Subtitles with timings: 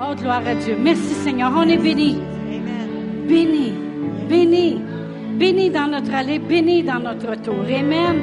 [0.00, 0.76] Oh, gloire à Dieu.
[0.78, 1.52] Merci Seigneur.
[1.56, 2.18] On est béni.
[3.28, 3.72] Béni,
[4.28, 4.82] béni,
[5.38, 7.60] béni dans notre allée, béni dans notre retour.
[7.62, 8.20] Amen.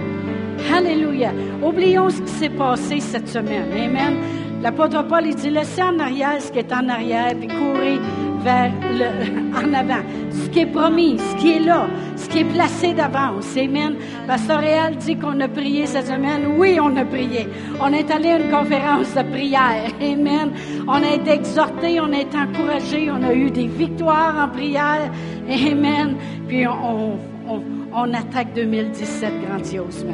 [0.74, 1.32] Alléluia.
[1.64, 3.68] Oublions ce qui s'est passé cette semaine.
[3.72, 4.16] Amen.
[4.62, 8.00] L'apôtre Paul, il dit, laissez en arrière ce qui est en arrière, puis courez
[8.44, 10.04] vers le, en avant.
[10.30, 13.56] Ce qui est promis, ce qui est là, ce qui est placé d'avance.
[13.58, 13.96] Amen.
[14.28, 16.56] Pasteur Réal dit qu'on a prié cette semaine.
[16.58, 17.48] Oui, on a prié.
[17.80, 19.92] On est allé à une conférence de prière.
[20.02, 20.52] Amen.
[20.88, 25.12] On a été exhortés, on a été encouragés, on a eu des victoires en prière.
[25.50, 26.16] Amen.
[26.48, 27.62] Puis on, on,
[27.94, 30.14] on attaque 2017 grandiosement.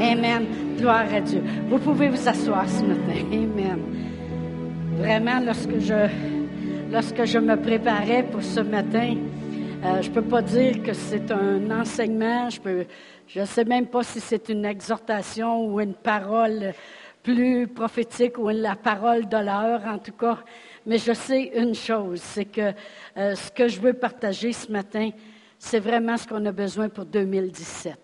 [0.00, 0.46] Amen.
[0.78, 1.42] Gloire à Dieu.
[1.68, 3.20] Vous pouvez vous asseoir ce matin.
[3.32, 3.78] Amen.
[4.98, 5.94] Vraiment, lorsque je,
[6.90, 9.16] lorsque je me préparais pour ce matin,
[9.84, 12.48] euh, je ne peux pas dire que c'est un enseignement.
[12.50, 16.74] Je ne sais même pas si c'est une exhortation ou une parole
[17.22, 20.38] plus prophétique ou la parole de l'heure, en tout cas.
[20.86, 22.72] Mais je sais une chose, c'est que
[23.16, 25.10] euh, ce que je veux partager ce matin,
[25.58, 27.98] c'est vraiment ce qu'on a besoin pour 2017.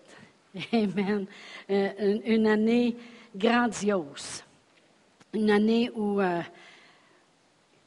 [0.73, 1.25] Amen.
[1.69, 2.95] Euh, une, année
[3.35, 4.43] grandiose.
[5.33, 6.21] Une année où.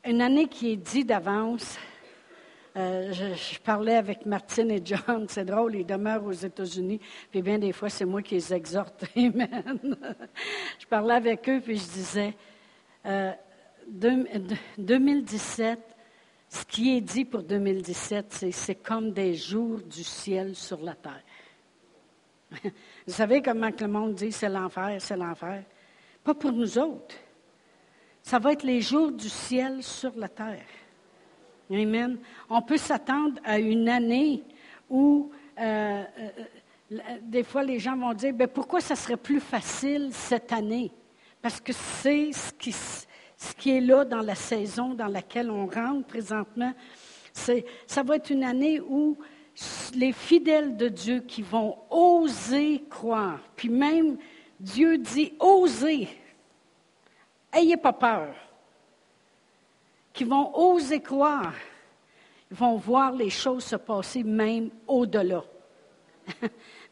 [0.06, 1.79] Euh, une année qui est dit d'avance.
[2.77, 7.59] Euh, je, parlais avec Martine et John, c'est drôle, ils demeurent aux États-Unis, puis bien
[7.59, 9.07] des fois, c'est moi qui les exhorte.
[9.17, 9.97] Amen.
[10.79, 12.37] je parlais avec eux, puis je disais,
[14.79, 15.81] 2017,
[16.48, 21.25] ce qui est dit pour 2017, c'est comme des jours du ciel sur la terre.
[23.07, 25.64] Vous savez comment que le monde dit c'est l'enfer, c'est l'enfer?
[26.23, 27.17] Pas pour nous autres.
[28.31, 30.62] Ça va être les jours du ciel sur la terre.
[31.69, 32.17] Amen.
[32.48, 34.45] On peut s'attendre à une année
[34.89, 40.11] où euh, euh, des fois les gens vont dire, ben, pourquoi ça serait plus facile
[40.12, 40.92] cette année?
[41.42, 45.67] Parce que c'est ce qui, ce qui est là dans la saison dans laquelle on
[45.67, 46.73] rentre présentement.
[47.33, 49.19] Ça va être une année où
[49.92, 53.41] les fidèles de Dieu qui vont oser croire.
[53.57, 54.18] Puis même
[54.61, 56.07] Dieu dit osez.
[57.52, 58.34] Ayez pas peur.
[60.12, 61.55] Qui vont oser croire.
[62.50, 65.44] Ils vont voir les choses se passer même au-delà.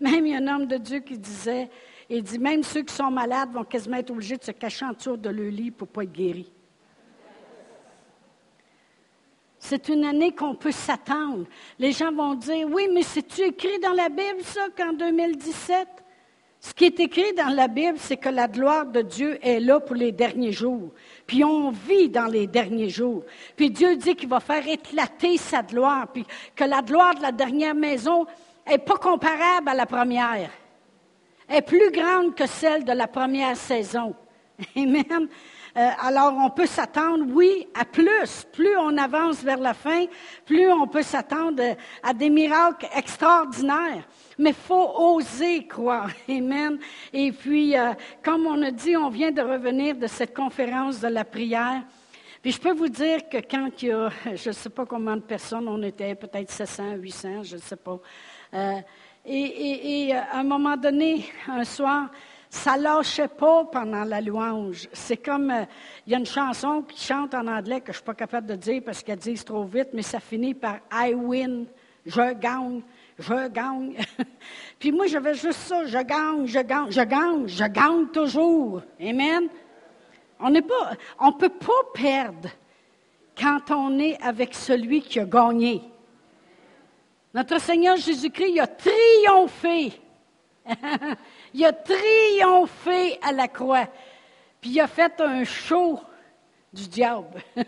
[0.01, 1.69] même il y a un homme de Dieu qui disait,
[2.09, 4.93] il dit, même ceux qui sont malades vont quasiment être obligés de se cacher en
[4.93, 6.53] dessous de leur lit pour ne pas être guéris.
[9.59, 11.45] C'est une année qu'on peut s'attendre.
[11.79, 15.87] Les gens vont dire, oui, mais c'est-tu écrit dans la Bible, ça, qu'en 2017?
[16.61, 19.79] Ce qui est écrit dans la Bible, c'est que la gloire de Dieu est là
[19.79, 20.91] pour les derniers jours.
[21.27, 23.25] Puis on vit dans les derniers jours.
[23.57, 26.09] Puis Dieu dit qu'il va faire éclater sa gloire.
[26.13, 26.25] Puis
[26.57, 28.27] que la gloire de la dernière maison
[28.67, 30.51] n'est pas comparable à la première.
[31.49, 34.15] Est plus grande que celle de la première saison.
[34.77, 35.29] Amen.
[35.79, 38.45] Euh, alors, on peut s'attendre, oui, à plus.
[38.53, 40.07] Plus on avance vers la fin,
[40.45, 41.63] plus on peut s'attendre
[42.03, 44.03] à des miracles extraordinaires.
[44.39, 46.11] Mais il faut oser croire.
[46.29, 46.79] Amen.
[47.13, 47.93] Et puis, euh,
[48.25, 51.83] comme on a dit, on vient de revenir de cette conférence de la prière.
[52.43, 55.17] Puis je peux vous dire que quand il y a, je ne sais pas combien
[55.17, 58.01] de personnes on était, peut-être 700, 800, je ne sais pas.
[58.55, 58.81] Euh,
[59.31, 62.11] et, à un moment donné, un soir,
[62.51, 64.89] ça lâchait pas pendant la louange.
[64.93, 65.65] C'est comme, euh,
[66.07, 68.55] il y a une chanson qui chante en anglais que je suis pas capable de
[68.55, 71.67] dire parce qu'elle dit trop vite, mais ça finit par I win,
[72.07, 72.83] je gagne,
[73.19, 73.97] je gagne.
[74.79, 78.83] Puis moi, j'avais juste ça, je gagne, je gagne, je gagne, je gagne toujours.
[79.01, 79.49] Amen.
[80.41, 82.49] On n'est pas, on peut pas perdre
[83.39, 85.83] quand on est avec celui qui a gagné.
[87.35, 90.01] Notre Seigneur Jésus-Christ, a triomphé.
[91.55, 93.89] Il a triomphé à la croix.
[94.61, 96.01] Puis il a fait un show
[96.73, 97.41] du diable.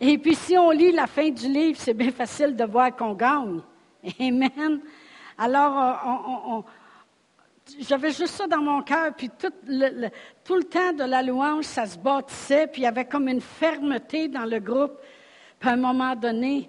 [0.00, 3.14] Et puis si on lit la fin du livre, c'est bien facile de voir qu'on
[3.14, 3.60] gagne.
[4.20, 4.80] Amen.
[5.38, 6.60] Alors, euh,
[7.80, 10.08] j'avais juste ça dans mon cœur, puis tout le,
[10.44, 13.40] tout le temps de la louange, ça se bâtissait, puis il y avait comme une
[13.40, 14.98] fermeté dans le groupe.
[15.58, 16.68] Puis à un moment donné,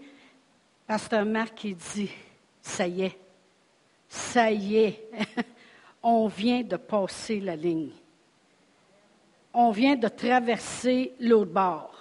[0.88, 2.12] Pasteur Marc, il dit,
[2.62, 3.20] ça y est,
[4.16, 5.10] ça y est,
[6.04, 7.92] on vient de passer la ligne.
[9.54, 11.96] On vient de traverser l'autre bord.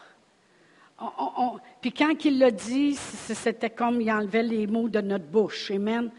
[1.81, 5.71] puis quand il l'a dit, c'était comme il enlevait les mots de notre bouche.
[5.71, 6.11] Amen.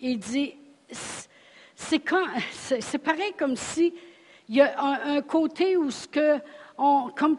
[0.00, 0.54] Il dit,
[1.74, 2.02] c'est,
[2.80, 3.94] c'est, pareil comme si
[4.48, 6.38] il y a un, côté où ce que,
[6.76, 7.36] on, comme,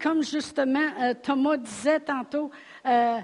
[0.00, 2.50] comme, justement euh, Thomas disait tantôt,
[2.86, 3.18] euh,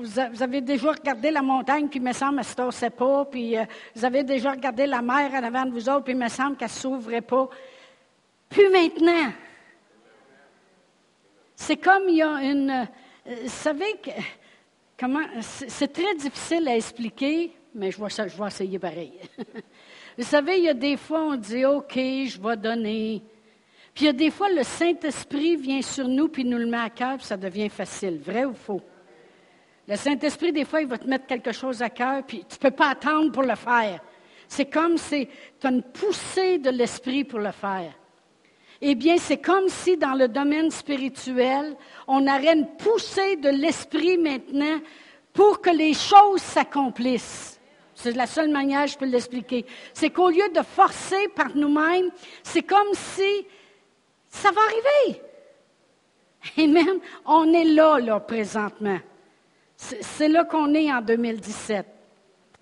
[0.00, 3.56] vous avez déjà regardé la montagne, puis il me semble qu'elle ne se pas, puis
[3.56, 3.64] euh,
[3.94, 6.56] vous avez déjà regardé la mer en avant de vous autres, puis il me semble
[6.56, 7.48] qu'elle ne s'ouvrait pas.
[8.48, 9.32] Puis maintenant,
[11.56, 12.70] C'est comme il y a une...
[12.70, 12.84] Euh,
[13.42, 14.10] vous savez que...
[14.98, 15.24] Comment...
[15.40, 19.12] C'est très difficile à expliquer, mais je vais, je vais essayer pareil.
[20.18, 23.22] Vous savez, il y a des fois, on dit, OK, je vais donner.
[23.94, 26.78] Puis il y a des fois, le Saint-Esprit vient sur nous, puis nous le met
[26.78, 28.18] à cœur, puis ça devient facile.
[28.18, 28.82] Vrai ou faux?
[29.90, 32.70] Le Saint-Esprit, des fois, il va te mettre quelque chose à cœur, puis tu ne
[32.70, 33.98] peux pas attendre pour le faire.
[34.46, 35.26] C'est comme si
[35.58, 37.92] tu as une poussée de l'Esprit pour le faire.
[38.80, 41.74] Eh bien, c'est comme si dans le domaine spirituel,
[42.06, 44.78] on aurait une poussée de l'esprit maintenant
[45.32, 47.60] pour que les choses s'accomplissent.
[47.96, 49.66] C'est la seule manière que je peux l'expliquer.
[49.92, 52.10] C'est qu'au lieu de forcer par nous-mêmes,
[52.44, 53.44] c'est comme si
[54.28, 55.20] ça va arriver.
[56.58, 57.00] Amen.
[57.26, 59.00] On est là, là, présentement.
[59.80, 61.86] C'est là qu'on est en 2017.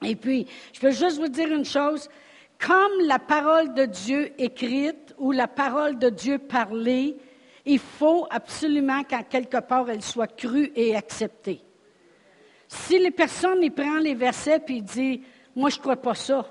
[0.04, 2.08] Et puis, je veux juste vous dire une chose.
[2.64, 7.16] Comme la parole de Dieu écrite ou la parole de Dieu parlée,
[7.64, 11.60] il faut absolument qu'en quelque part elle soit crue et acceptée.
[12.68, 15.20] Si les personnes y prennent les versets et disent
[15.54, 16.46] Moi, je ne crois pas ça,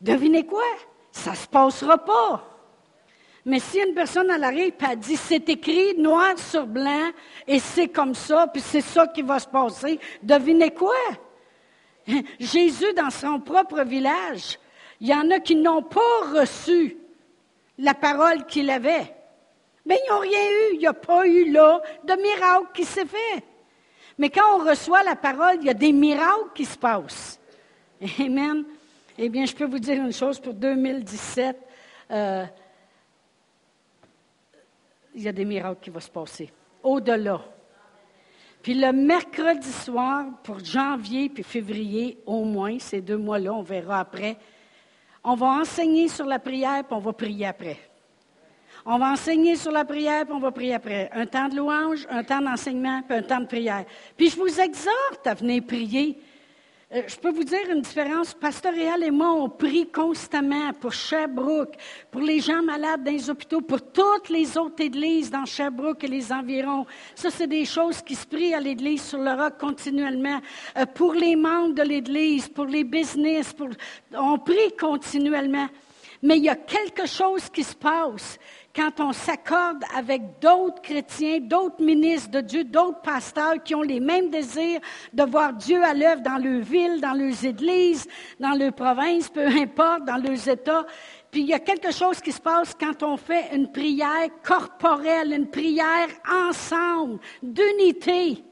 [0.00, 0.62] devinez quoi?
[1.10, 2.57] Ça ne se passera pas.
[3.48, 7.08] Mais si une personne elle arrive et elle dit c'est écrit noir sur blanc
[7.46, 10.92] et c'est comme ça, puis c'est ça qui va se passer, devinez quoi?
[12.38, 14.58] Jésus, dans son propre village,
[15.00, 16.98] il y en a qui n'ont pas reçu
[17.78, 19.14] la parole qu'il avait.
[19.86, 20.74] Mais ils n'ont rien eu.
[20.74, 23.42] Il n'y a pas eu là de miracle qui s'est fait.
[24.18, 27.40] Mais quand on reçoit la parole, il y a des miracles qui se passent.
[28.20, 28.66] Amen.
[29.16, 31.56] Eh bien, je peux vous dire une chose pour 2017.
[32.10, 32.44] Euh,
[35.18, 36.48] il y a des miracles qui vont se passer.
[36.80, 37.40] Au-delà.
[38.62, 43.98] Puis le mercredi soir, pour janvier puis février, au moins, ces deux mois-là, on verra
[43.98, 44.36] après,
[45.24, 47.78] on va enseigner sur la prière, puis on va prier après.
[48.86, 51.10] On va enseigner sur la prière, puis on va prier après.
[51.12, 53.84] Un temps de louange, un temps d'enseignement, puis un temps de prière.
[54.16, 56.16] Puis je vous exhorte à venir prier.
[56.90, 58.32] Euh, je peux vous dire une différence.
[58.32, 61.74] Pasteur Réal et moi, on prie constamment pour Sherbrooke,
[62.10, 66.08] pour les gens malades dans les hôpitaux, pour toutes les autres églises dans Sherbrooke et
[66.08, 66.86] les environs.
[67.14, 70.40] Ça, c'est des choses qui se prient à l'église sur le roc continuellement.
[70.78, 73.54] Euh, pour les membres de l'église, pour les business,
[74.14, 75.68] on prie continuellement.
[76.22, 78.38] Mais il y a quelque chose qui se passe
[78.78, 83.98] quand on s'accorde avec d'autres chrétiens, d'autres ministres de Dieu, d'autres pasteurs qui ont les
[83.98, 84.78] mêmes désirs
[85.12, 88.06] de voir Dieu à l'œuvre dans leurs villes, dans leurs églises,
[88.38, 90.86] dans leurs provinces, peu importe, dans leurs États.
[91.28, 95.32] Puis il y a quelque chose qui se passe quand on fait une prière corporelle,
[95.32, 98.44] une prière ensemble, d'unité.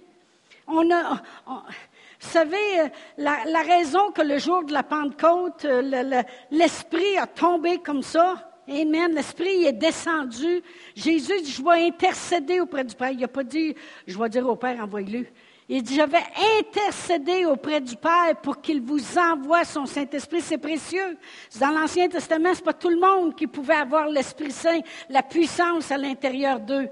[0.66, 2.88] On a, vous savez, euh,
[3.18, 9.14] la, raison que le jour de la Pentecôte, euh, l'Esprit a tombé comme ça, Amen.
[9.14, 10.62] L'Esprit est descendu.
[10.94, 13.10] Jésus dit, je vais intercéder auprès du Père.
[13.10, 13.74] Il n'a pas dit,
[14.06, 15.26] je vais dire au Père, envoie-le.
[15.68, 16.24] Il dit, je vais
[16.58, 20.40] intercéder auprès du Père pour qu'il vous envoie son Saint-Esprit.
[20.40, 21.16] C'est précieux.
[21.60, 24.80] Dans l'Ancien Testament, ce n'est pas tout le monde qui pouvait avoir l'Esprit Saint,
[25.10, 26.88] la puissance à l'intérieur d'eux.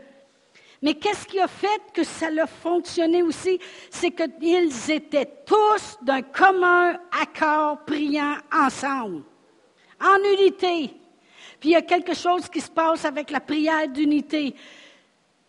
[0.80, 3.58] Mais qu'est-ce qui a fait que ça a fonctionné aussi?
[3.90, 9.22] C'est qu'ils étaient tous d'un commun accord priant ensemble,
[10.00, 10.94] en unité.
[11.64, 14.54] Puis il y a quelque chose qui se passe avec la prière d'unité.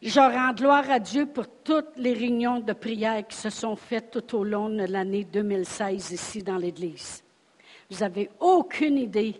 [0.02, 4.12] Je rends gloire à Dieu pour toutes les réunions de prière qui se sont faites
[4.12, 7.22] tout au long de l'année 2016 ici dans l'Église.
[7.90, 9.36] Vous n'avez aucune idée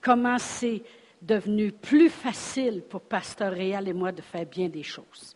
[0.00, 0.84] comment c'est
[1.20, 5.33] devenu plus facile pour Pasteur Réal et moi de faire bien des choses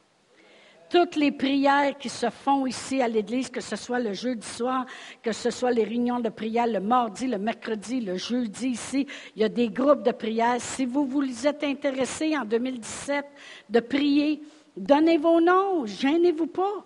[0.88, 4.86] toutes les prières qui se font ici à l'Église, que ce soit le jeudi soir,
[5.22, 9.42] que ce soit les réunions de prière le mardi, le mercredi, le jeudi ici, il
[9.42, 10.60] y a des groupes de prière.
[10.60, 13.24] Si vous vous êtes intéressés en 2017
[13.68, 14.42] de prier,
[14.76, 16.84] donnez vos noms, gênez-vous pas.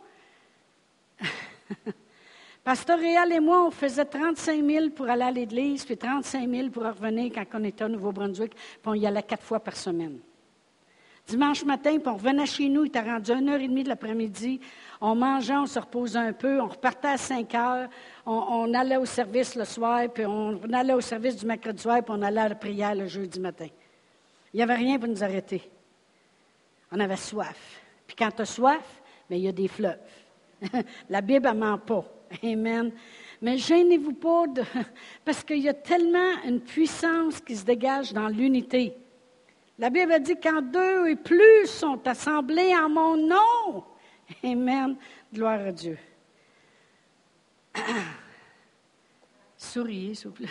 [2.64, 6.70] Pasteur Réal et moi, on faisait 35 000 pour aller à l'église, puis 35 000
[6.70, 10.20] pour revenir quand on était au Nouveau-Brunswick, puis on y allait quatre fois par semaine.
[11.26, 14.60] Dimanche matin, puis on revenait chez nous, il était rendu 1h30 de l'après-midi.
[15.00, 17.88] On mangeait, on se reposait un peu, on repartait à 5 heures,
[18.26, 22.14] on, allait au service le soir, puis on, allait au service du mercredi soir, puis
[22.16, 23.68] on allait à la prière le jeudi matin.
[24.52, 25.62] Il n'y avait rien pour nous arrêter.
[26.90, 27.80] On avait soif.
[28.06, 29.98] Puis quand tu as soif, mais il y a des fleuves.
[31.08, 32.04] la Bible ne ment pas.
[32.42, 32.92] Amen.
[33.40, 34.44] Mais gênez-vous pas,
[35.24, 38.94] parce qu'il y a tellement une puissance qui se dégage dans l'unité.
[39.78, 43.84] La Bible dit quand deux et plus sont assemblés en mon nom.
[44.44, 44.96] Amen.
[45.32, 45.98] Gloire à Dieu.
[49.56, 50.48] Souriez, s'il vous plaît.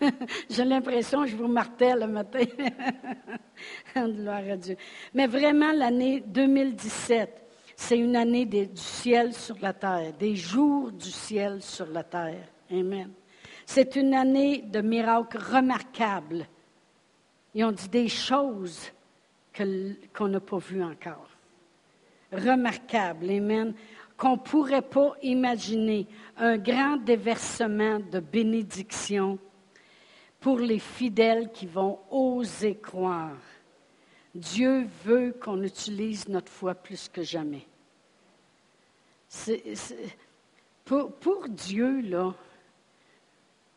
[0.50, 2.44] J'ai l'impression que je vous martèle le matin.
[3.96, 4.76] Gloire à Dieu.
[5.14, 11.10] Mais vraiment, l'année 2017, c'est une année du ciel sur la terre, des jours du
[11.10, 12.46] ciel sur la terre.
[12.70, 13.10] Amen.
[13.64, 16.46] C'est une année de miracles remarquables.
[17.54, 18.92] Ils ont dit des choses
[20.14, 21.28] qu'on n'a pas vues encore.
[22.32, 23.30] Remarquables.
[23.30, 23.74] Amen
[24.18, 29.38] qu'on ne pourrait pas imaginer un grand déversement de bénédiction
[30.40, 33.36] pour les fidèles qui vont oser croire.
[34.34, 37.64] Dieu veut qu'on utilise notre foi plus que jamais.
[40.84, 42.34] pour, Dieu, là,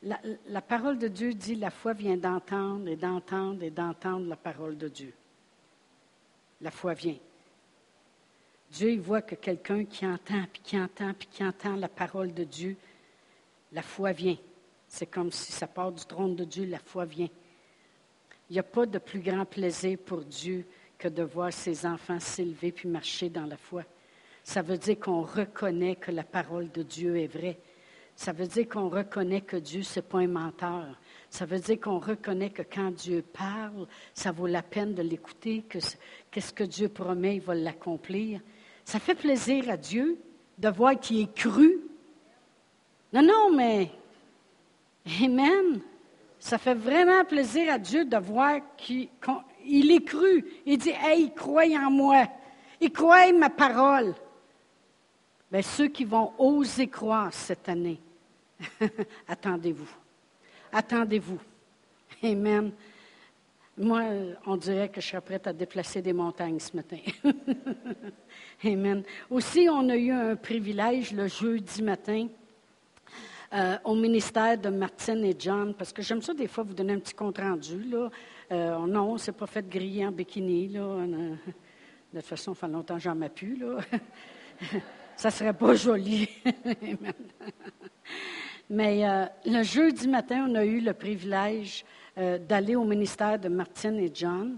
[0.03, 4.77] la, parole de Dieu dit la foi vient d'entendre et d'entendre et d'entendre la parole
[4.77, 5.13] de Dieu.
[6.61, 7.17] La foi vient.
[8.71, 12.43] Dieu, voit que quelqu'un qui entend, puis qui entend, puis qui entend la parole de
[12.43, 12.77] Dieu,
[13.73, 14.37] la foi vient.
[14.87, 17.29] C'est comme si ça part du trône de Dieu, la foi vient.
[18.49, 20.65] Il n'y a pas de plus grand plaisir pour Dieu
[20.97, 23.83] que de voir ses enfants s'élever puis marcher dans la foi.
[24.43, 27.57] Ça veut dire qu'on reconnaît que la parole de Dieu est vraie.
[28.15, 30.99] Ça veut dire qu'on reconnaît que Dieu, ce n'est pas un menteur.
[31.29, 35.63] Ça veut dire qu'on reconnaît que quand Dieu parle, ça vaut la peine de l'écouter,
[35.67, 35.79] que
[36.29, 38.41] qu'est-ce que Dieu promet, il va l'accomplir.
[38.85, 40.19] Ça fait plaisir à Dieu
[40.57, 41.79] de voir qu'il est cru.
[43.13, 43.91] Non, non, mais
[45.23, 45.81] Amen.
[46.39, 49.09] Ça fait vraiment plaisir à Dieu de voir qu'il
[49.91, 50.45] est cru.
[50.65, 52.27] Il dit, hey, il croit en moi.
[52.79, 54.15] Il croit ma parole.
[55.51, 57.99] Bien, ceux qui vont oser croire cette année,
[59.27, 59.89] attendez-vous.
[60.71, 61.39] Attendez-vous.
[62.23, 62.71] Amen.
[63.77, 64.03] Moi,
[64.45, 66.99] on dirait que je serais prête à déplacer des montagnes ce matin.
[68.63, 69.03] Amen.
[69.29, 72.27] Aussi, on a eu un privilège le jeudi matin
[73.53, 76.93] euh, au ministère de Martine et John, parce que j'aime ça des fois vous donner
[76.93, 77.83] un petit compte rendu.
[77.83, 78.09] Là.
[78.53, 80.69] Euh, non, c'est pas fait griller en bikini.
[80.69, 81.05] Là.
[81.05, 83.15] de toute façon, ça fait longtemps que j'en.
[83.15, 83.29] Là.
[85.21, 86.27] ça serait pas joli.
[88.71, 91.85] Mais euh, le jeudi matin, on a eu le privilège
[92.17, 94.57] euh, d'aller au ministère de Martine et John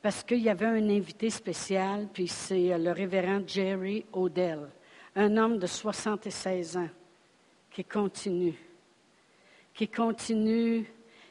[0.00, 4.70] parce qu'il y avait un invité spécial, puis c'est euh, le révérend Jerry Odell,
[5.14, 6.88] un homme de 76 ans
[7.70, 8.54] qui continue,
[9.74, 10.86] qui continue.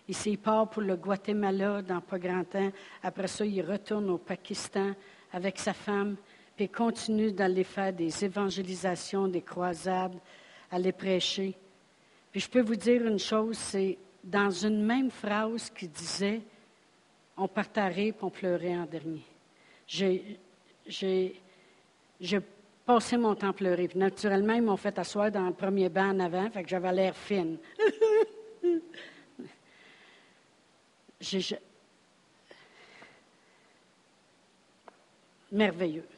[0.07, 2.71] Ici, il part pour le Guatemala dans pas grand temps.
[3.01, 4.91] Après ça, il retourne au Pakistan
[5.33, 6.15] avec sa femme,
[6.57, 10.19] puis continue d'aller faire des évangélisations, des croisades,
[10.71, 11.55] aller prêcher.
[12.31, 16.41] Puis je peux vous dire une chose, c'est dans une même phrase qui disait
[17.37, 19.23] On partarait et on pleurait en dernier.
[19.87, 20.39] J'ai,
[22.85, 23.87] passé mon temps à pleurer.
[23.93, 27.15] naturellement, ils m'ont fait asseoir dans le premier banc en avant, fait que j'avais l'air
[27.15, 27.59] fine.
[35.51, 36.16] Merveilleux.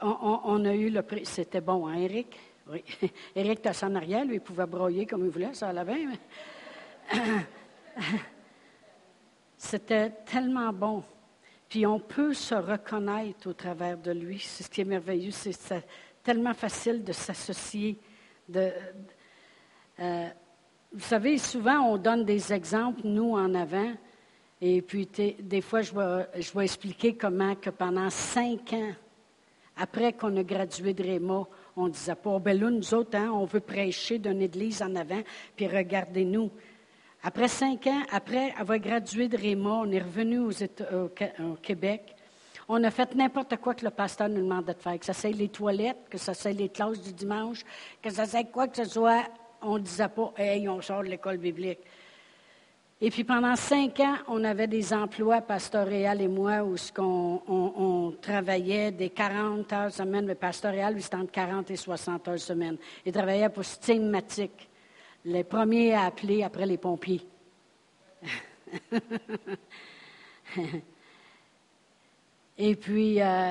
[0.00, 1.24] On, a eu le prix.
[1.24, 2.38] C'était bon, hein, Eric?
[2.70, 2.84] Oui.
[3.34, 6.12] Eric était en arrière, lui, il pouvait broyer comme il voulait, ça allait bien.
[9.56, 11.02] C'était tellement bon.
[11.68, 14.38] Puis on peut se reconnaître au travers de lui.
[14.38, 15.30] C'est ce qui est merveilleux.
[15.30, 15.86] C'est
[16.22, 17.98] tellement facile de s'associer.
[18.54, 20.28] Euh,
[20.92, 23.92] vous savez, souvent on donne des exemples, nous, en avant.
[24.60, 25.08] Et puis,
[25.40, 28.92] des fois, je vais, je vais expliquer comment que pendant cinq ans,
[29.76, 33.44] après qu'on a gradué de Réma, on disait pas, oh, là, nous autres, hein, on
[33.44, 35.22] veut prêcher d'une église en avant,
[35.56, 36.50] puis regardez-nous.
[37.22, 42.16] Après cinq ans, après avoir gradué de Réma, on est revenu au, Québec.
[42.68, 45.30] On a fait n'importe quoi que le pasteur nous demandait de faire, que ça soit
[45.30, 47.62] les toilettes, que ça soit les classes du dimanche,
[48.02, 49.24] que ça soit quoi que ce soit.
[49.62, 51.78] On ne disait pas, hey, on sort de l'école biblique.
[53.04, 58.92] Et puis pendant cinq ans, on avait des emplois pastoréal et moi où on, travaillait
[58.92, 60.24] des 40 heures semaine.
[60.28, 62.76] Le pastoréal, lui, c'était entre 40 et 60 heures semaine.
[63.04, 64.68] Il travaillait pour Stigmatique
[65.24, 67.26] les premiers à appeler après les pompiers.
[72.56, 73.50] Et puis, euh,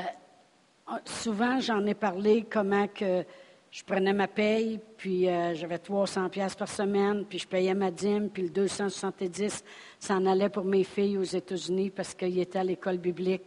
[1.04, 3.26] souvent, j'en ai parlé comment que
[3.72, 7.90] je prenais ma paye, puis euh, j'avais 300 pièces par semaine, puis je payais ma
[7.90, 9.64] dîme, puis le 270,
[9.98, 13.44] ça en allait pour mes filles aux États-Unis parce qu'ils étaient à l'école biblique.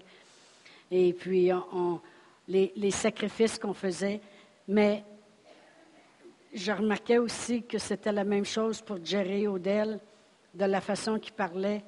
[0.90, 1.50] Et puis,
[2.48, 4.20] les, les sacrifices qu'on faisait.
[4.66, 5.04] Mais
[6.54, 10.00] je remarquais aussi que c'était la même chose pour Jerry Odell,
[10.54, 11.82] de la façon qu'il parlait.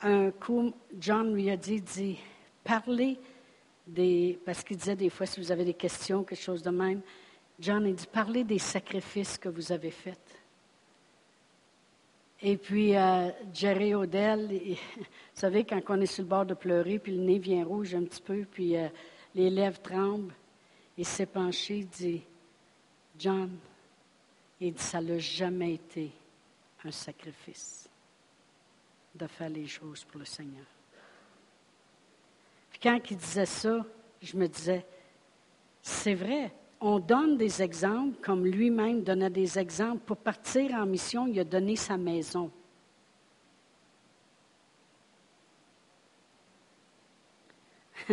[0.00, 2.18] Un coup, John lui a dit, dit,
[2.64, 3.18] parlez
[4.44, 7.00] parce qu'il disait des fois, si vous avez des questions, quelque chose de même,
[7.58, 10.42] John a dit, parlez des sacrifices que vous avez faits.
[12.44, 14.76] Et puis, euh, Jerry Odell, vous
[15.34, 18.02] savez, quand on est sur le bord de pleurer, puis le nez vient rouge un
[18.02, 18.88] petit peu, puis euh,
[19.34, 20.34] les lèvres tremblent,
[20.98, 22.22] il s'est penché, il dit,
[23.16, 23.50] John,
[24.60, 26.10] il dit, ça n'a jamais été
[26.84, 27.88] un sacrifice
[29.14, 30.66] de faire les choses pour le Seigneur.
[32.82, 33.86] Quand il disait ça,
[34.20, 34.84] je me disais,
[35.80, 40.00] c'est vrai, on donne des exemples, comme lui-même donnait des exemples.
[40.04, 42.50] Pour partir en mission, il a donné sa maison.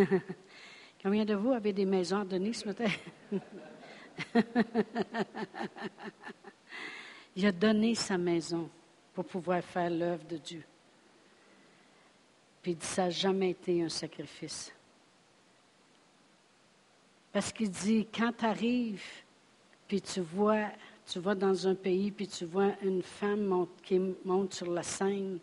[1.02, 2.84] Combien de vous avez des maisons à donner ce matin?
[7.34, 8.70] il a donné sa maison
[9.12, 10.62] pour pouvoir faire l'œuvre de Dieu.
[12.62, 14.72] Puis il dit, ça n'a jamais été un sacrifice.
[17.32, 19.04] Parce qu'il dit, quand tu arrives,
[19.86, 20.66] puis tu vois,
[21.06, 25.38] tu vas dans un pays, puis tu vois une femme qui monte sur la scène,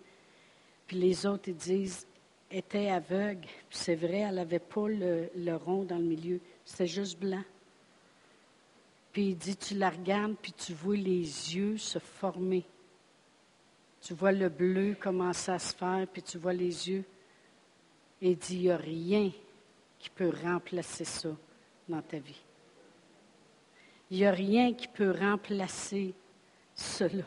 [0.86, 2.05] puis les autres, ils disent,
[2.51, 3.47] était aveugle.
[3.69, 7.43] Puis c'est vrai, elle n'avait pas le, le, rond dans le milieu, c'était juste blanc.
[9.12, 12.63] Puis il dit, tu la regardes, puis tu vois les yeux se former.
[14.01, 17.04] Tu vois le bleu commencer à se faire, puis tu vois les yeux.
[18.22, 19.32] Et il dit, il n'y a rien
[20.00, 21.30] qui peut remplacer ça
[21.88, 22.42] dans ta vie.
[24.10, 26.13] Il n'y a rien qui peut remplacer
[26.74, 27.25] cela.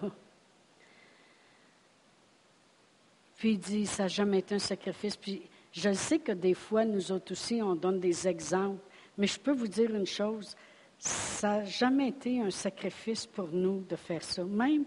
[3.36, 5.16] Puis il dit, ça n'a jamais été un sacrifice.
[5.16, 8.82] Puis je sais que des fois, nous autres aussi, on donne des exemples.
[9.16, 10.56] Mais je peux vous dire une chose,
[10.98, 14.44] ça n'a jamais été un sacrifice pour nous de faire ça.
[14.44, 14.84] Même,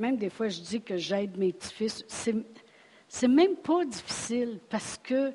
[0.00, 2.04] même des fois, je dis que j'aide mes petits-fils.
[2.08, 5.32] C'est, même pas difficile parce que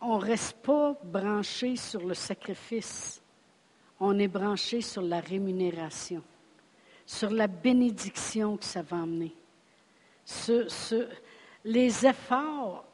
[0.00, 3.22] on reste pas branché sur le sacrifice,
[4.00, 6.22] on est branché sur la rémunération,
[7.06, 9.34] sur la bénédiction que ça va amener.
[11.64, 12.84] les efforts,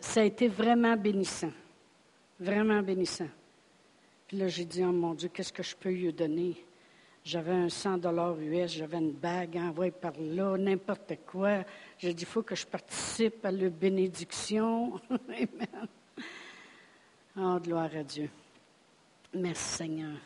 [0.00, 1.52] ça a été vraiment bénissant,
[2.40, 3.28] vraiment bénissant.
[4.32, 6.56] Là, j'ai dit, oh mon Dieu, qu'est-ce que je peux lui donner?
[7.24, 11.64] J'avais un 100 dollars US, j'avais une bague envoyée par là, n'importe quoi.
[11.98, 14.98] J'ai dit, il faut que je participe à la bénédiction.
[15.10, 15.88] Amen.
[17.36, 18.28] Oh, gloire à Dieu.
[19.34, 20.16] Merci Seigneur.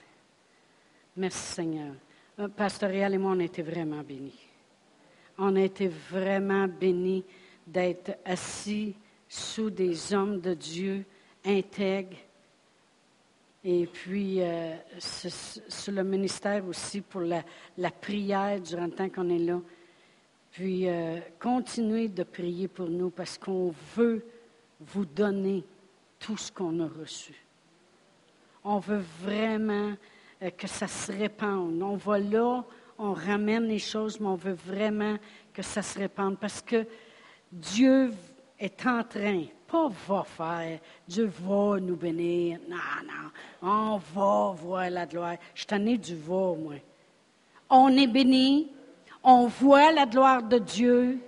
[1.17, 1.95] Merci Seigneur.
[2.39, 4.39] Euh, Pastorial et moi, on a été vraiment bénis.
[5.39, 7.25] On a été vraiment bénis
[7.67, 8.95] d'être assis
[9.29, 11.05] sous des hommes de Dieu
[11.45, 12.17] intègres,
[13.69, 17.43] et puis, euh, sur le ministère aussi pour la,
[18.01, 19.61] prière durant le temps qu'on est là.
[20.53, 24.25] Puis, euh, continuez de prier pour nous parce qu'on veut
[24.79, 25.65] vous donner
[26.21, 27.35] tout ce qu'on a reçu.
[28.63, 29.95] On veut vraiment
[30.43, 31.83] euh, que ça se répande.
[31.83, 32.65] On va là,
[32.99, 35.17] on ramène les choses, mais on veut vraiment
[35.53, 36.87] que ça se répande parce que
[37.51, 38.13] Dieu
[38.61, 42.59] est en train pas va faire, Dieu va nous bénir.
[42.69, 42.77] Non,
[43.07, 43.31] non,
[43.63, 45.37] on va voir la gloire.
[45.55, 46.75] Je t'en ai du va, moi.
[47.69, 48.69] On est béni,
[49.23, 51.19] on voit la gloire de Dieu.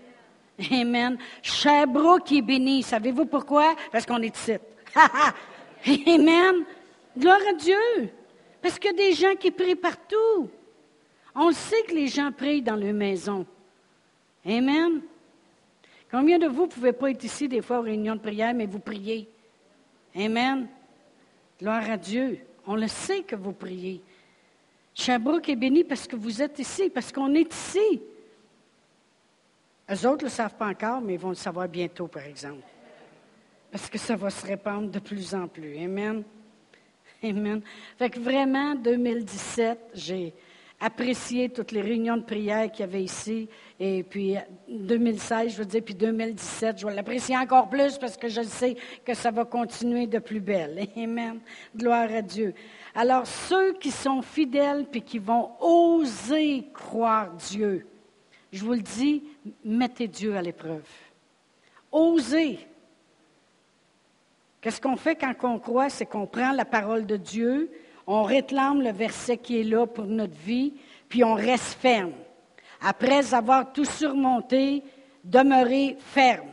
[0.71, 1.19] Amen.
[1.43, 2.83] Sherbrooke est béni.
[2.83, 3.75] Savez-vous pourquoi?
[3.93, 4.55] Parce qu'on est ici.
[6.07, 6.65] Amen.
[7.17, 8.11] Gloire à Dieu.
[8.61, 10.49] Parce qu'il y a des gens qui prient partout.
[11.35, 13.47] On sait que les gens prient dans leur maison.
[14.45, 15.01] Amen.
[16.11, 18.67] Combien de vous ne pouvez pas être ici des fois aux réunions de prière, mais
[18.67, 19.29] vous priez?
[20.17, 20.69] Amen.
[21.61, 22.39] Gloire à Dieu.
[22.67, 24.03] On le sait que vous priez.
[24.95, 28.03] Sherbrooke est béni parce que vous êtes ici, parce qu'on est ici.
[29.91, 32.63] Eux autres ne le savent pas encore, mais ils vont le savoir bientôt, par exemple.
[33.71, 35.79] Parce que ça va se répandre de plus en plus.
[35.79, 36.25] Amen.
[37.23, 37.63] Amen.
[37.99, 40.35] Fait que vraiment, 2017, j'ai
[40.81, 43.49] apprécié toutes les réunions de prière qu'il y avait ici.
[43.81, 44.35] Et puis
[44.69, 48.77] 2016, je veux dire, puis 2017, je vais l'apprécier encore plus parce que je sais
[49.05, 50.89] que ça va continuer de plus belle.
[50.97, 51.39] Amen.
[51.77, 52.55] Gloire à Dieu.
[52.95, 57.87] Alors, ceux qui sont fidèles puis qui vont oser croire Dieu,
[58.53, 59.23] je vous le dis,
[59.65, 60.87] mettez Dieu à l'épreuve.
[61.93, 62.59] Osez.
[64.61, 65.89] Qu'est-ce qu'on fait quand on croit?
[65.89, 67.71] C'est qu'on prend la parole de Dieu,
[68.09, 70.75] on réclame le verset qui est là pour notre vie,
[71.09, 72.13] puis on reste ferme.
[72.81, 74.83] Après avoir tout surmonté,
[75.25, 76.49] demeurer ferme.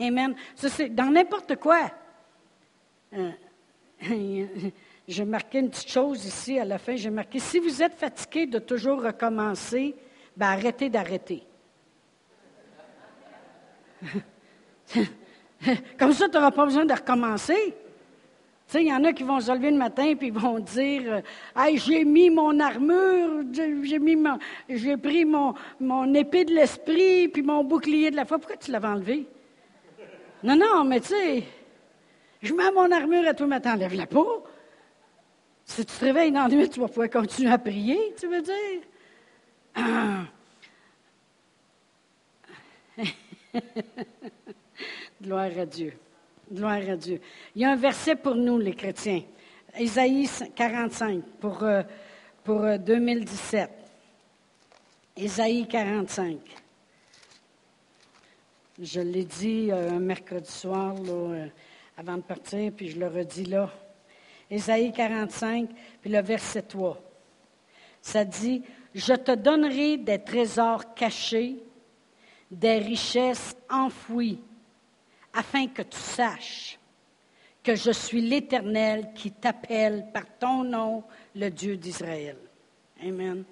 [0.00, 0.34] Amen.
[0.54, 1.90] Ça, c'est dans n'importe quoi.
[3.14, 3.30] Euh,
[5.08, 6.96] j'ai marqué une petite chose ici à la fin.
[6.96, 9.94] J'ai marqué si vous êtes fatigué de toujours recommencer,
[10.36, 11.42] ben arrêtez d'arrêter.
[15.98, 17.74] Comme ça, tu n'auras pas besoin de recommencer.
[18.72, 20.58] Tu sais, il y en a qui vont se lever le matin puis ils vont
[20.58, 21.20] dire euh,
[21.54, 27.28] Hey, j'ai mis mon armure, j'ai mis mon, j'ai pris mon, mon épée de l'esprit
[27.28, 28.38] puis mon bouclier de la foi.
[28.38, 29.26] Pourquoi tu l'avais enlevé?
[30.42, 31.44] Non, non, mais tu sais,
[32.40, 34.42] je mets mon armure à tout matin, enlève-la pas.
[35.66, 38.40] Si tu te réveilles dans la nuit, tu vas pouvoir continuer à prier, tu veux
[38.40, 38.80] dire?
[45.20, 45.92] Gloire à Dieu.
[46.52, 47.18] Gloire à Dieu.
[47.56, 49.22] Il y a un verset pour nous, les chrétiens.
[49.78, 51.82] Ésaïe 45 pour, euh,
[52.44, 53.70] pour 2017.
[53.70, 56.36] Euh, Ésaïe 45.
[58.78, 60.94] Je l'ai dit euh, un mercredi soir,
[61.96, 63.70] avant de partir, puis je le redis là.
[64.50, 65.70] Ésaïe 45,
[66.02, 67.00] puis le verset 3.
[68.02, 68.62] Ça dit,
[68.94, 71.62] Je te donnerai des trésors cachés,
[72.50, 74.38] des richesses enfouies
[75.32, 76.78] afin que tu saches
[77.62, 82.36] que je suis l'Éternel qui t'appelle par ton nom, le Dieu d'Israël.
[83.00, 83.44] Amen.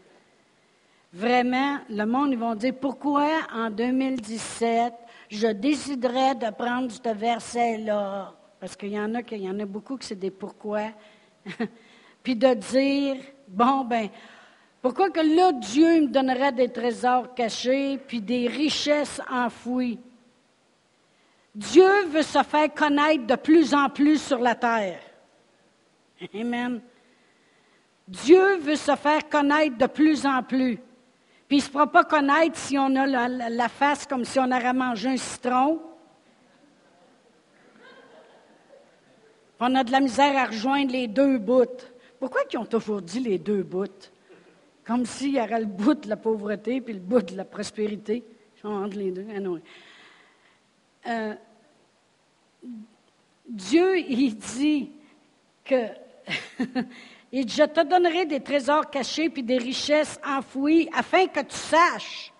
[1.12, 4.92] Vraiment, le monde, ils vont dire, pourquoi en 2017,
[5.28, 8.34] je déciderais de prendre ce verset-là?
[8.58, 10.90] Parce qu'il y en a, y en a beaucoup que c'est des pourquoi.
[12.22, 13.16] Puis de dire,
[13.48, 14.08] bon, ben,
[14.82, 19.98] pourquoi que là, Dieu me donnerait des trésors cachés, puis des richesses enfouies?
[21.54, 25.00] Dieu veut se faire connaître de plus en plus sur la terre.
[26.34, 26.80] Amen.
[28.06, 30.78] Dieu veut se faire connaître de plus en plus.
[31.48, 34.50] Puis il ne se fera pas connaître si on a la, face comme si on
[34.50, 35.80] aurait mangé un citron.
[39.58, 41.64] On a de la misère à rejoindre les deux bouts.
[42.18, 44.10] Pourquoi ils ont toujours dit les deux bouts?
[44.84, 48.24] Comme s'il y aurait le bout de la pauvreté puis le bout de la prospérité.
[48.62, 49.26] Entre les deux.
[51.06, 51.34] Euh,
[53.48, 54.90] Dieu, il dit
[55.64, 55.86] que
[57.32, 62.32] je te donnerai des trésors cachés puis des richesses enfouies afin que tu saches.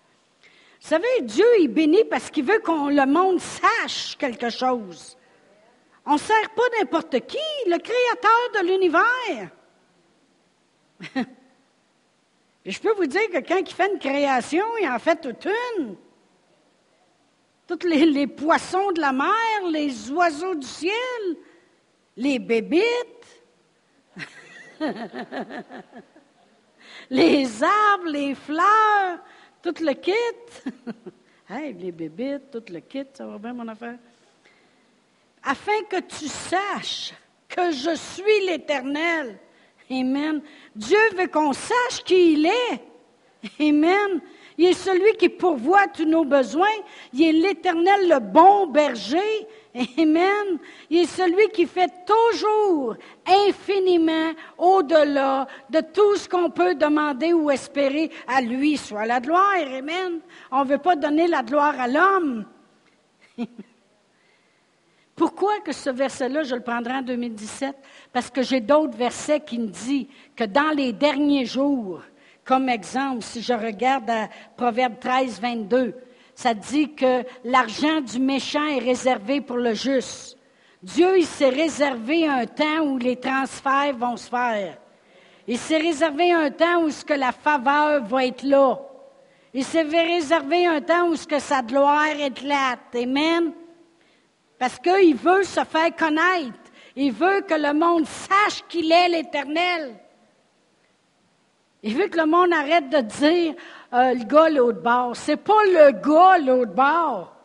[0.81, 5.17] Vous savez, Dieu, il bénit parce qu'il veut qu'on le monde sache quelque chose.
[6.07, 9.51] On ne sert pas n'importe qui, le créateur de l'univers.
[12.65, 15.47] Je peux vous dire que quand il fait une création, il en fait toute
[15.77, 15.97] une
[17.77, 19.29] tous les, poissons de la mer,
[19.71, 21.37] les oiseaux du ciel,
[22.17, 23.43] les bébites,
[27.11, 29.19] les arbres, les fleurs,
[29.63, 30.13] tout le kit.
[31.49, 33.99] hey, les bébites, tout le kit, ça va bien mon affaire.
[35.43, 37.15] Afin que tu saches
[37.49, 39.39] que je suis l'Éternel.
[39.91, 40.43] Amen.
[40.75, 42.83] Dieu veut qu'on sache qui il est.
[43.61, 44.21] Amen.
[44.61, 46.67] Il est celui qui pourvoit tous nos besoins.
[47.15, 49.47] Il est l'Éternel, le bon berger.
[49.97, 50.59] Amen.
[50.91, 52.95] Il est celui qui fait toujours
[53.27, 59.67] infiniment au-delà de tout ce qu'on peut demander ou espérer à lui, soit la gloire.
[59.67, 60.21] Amen.
[60.51, 62.45] On ne veut pas donner la gloire à l'homme.
[65.17, 67.77] Pourquoi que ce verset-là, je le prendrai en 2017?
[68.13, 72.03] Parce que j'ai d'autres versets qui me disent que dans les derniers jours,
[72.45, 75.95] comme exemple, si je regarde à Proverbe 13, 22,
[76.35, 80.39] ça dit que l'argent du méchant est réservé pour le juste.
[80.83, 84.79] Dieu, il s'est réservé un temps où les transferts vont se faire.
[85.47, 88.81] Il s'est réservé un temps où ce que la faveur va être là.
[89.53, 92.95] Il s'est réservé un temps où ce sa gloire éclate.
[92.95, 93.53] Amen.
[94.59, 96.59] Parce qu'il veut se faire connaître.
[96.95, 99.95] Il veut que le monde sache qu'il est l'Éternel.
[101.83, 103.55] Il veut que le monde arrête de dire
[103.93, 105.17] euh, le gars l'autre bord.
[105.17, 107.37] C'est pas le gars l'autre bord.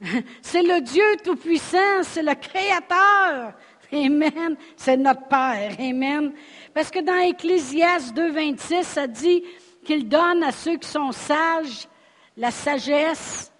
[0.42, 3.54] C'est le Dieu Tout-Puissant, c'est le Créateur.
[3.92, 4.56] Amen.
[4.76, 5.76] C'est notre Père.
[5.78, 6.32] Amen.
[6.74, 9.42] Parce que dans Ecclésias 2.26, ça dit
[9.84, 11.88] qu'il donne à ceux qui sont sages
[12.36, 13.52] la sagesse.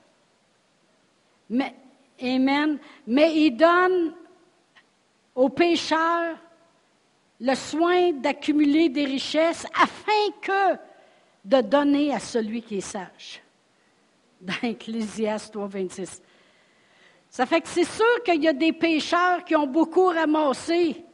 [2.21, 2.79] Amen.
[3.07, 4.14] Mais il donne
[5.35, 6.37] aux pécheurs
[7.44, 10.78] le soin d'accumuler des richesses afin que
[11.44, 13.42] de donner à celui qui est sage.
[14.40, 16.22] Dans Ecclésias 3, 26.
[17.28, 21.04] Ça fait que c'est sûr qu'il y a des pécheurs qui ont beaucoup ramassé,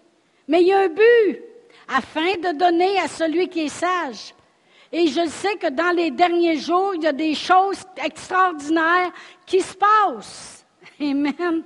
[0.47, 1.43] mais il y a un but,
[1.89, 4.33] afin de donner à celui qui est sage.
[4.93, 9.13] Et je sais que dans les derniers jours, il y a des choses extraordinaires
[9.45, 10.65] qui se passent.
[11.01, 11.65] Amen.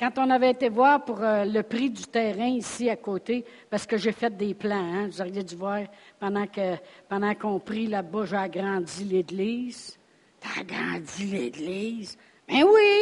[0.04, 3.86] Quand on avait été voir pour euh, le prix du terrain ici à côté, parce
[3.86, 5.80] que j'ai fait des plans, hein, vous auriez dû voir,
[6.20, 6.76] pendant que
[7.08, 9.98] pendant qu'on prie là-bas, j'ai agrandi l'Église.
[10.38, 12.18] T'as agrandi l'Église?
[12.46, 13.00] Ben oui!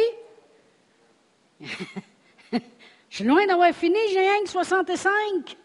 [3.09, 5.57] Je suis loin d'avoir fini, j'ai rien que 65.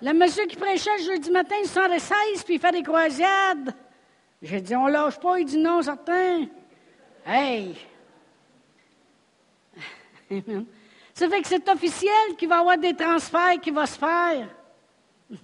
[0.00, 3.74] Le monsieur qui prêchait jeudi matin, il 16, puis il fait des croisades.
[4.40, 5.38] J'ai dit, on lâche pas.
[5.38, 6.46] Il dit non, certain.
[7.26, 7.76] Hey!
[11.14, 14.48] Ça fait que c'est officiel qu'il va y avoir des transferts qui vont se faire.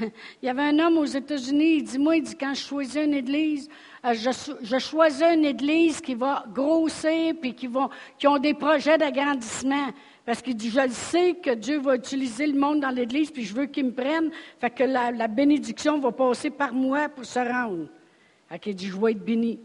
[0.00, 3.02] il y avait un homme aux États-Unis, il dit, moi, il dit, quand je choisis
[3.02, 3.68] une église,
[4.04, 8.98] euh, je, choisis une église qui va grossir puis qui, vont, qui ont des projets
[8.98, 9.88] d'agrandissement.
[10.24, 13.44] Parce qu'il dit, je le sais que Dieu va utiliser le monde dans l'Église, puis
[13.44, 14.30] je veux qu'il me prenne.
[14.60, 17.88] Fait que la, bénédiction va passer par moi pour se rendre.
[18.48, 19.58] Fait qu'il dit, je vais être béni.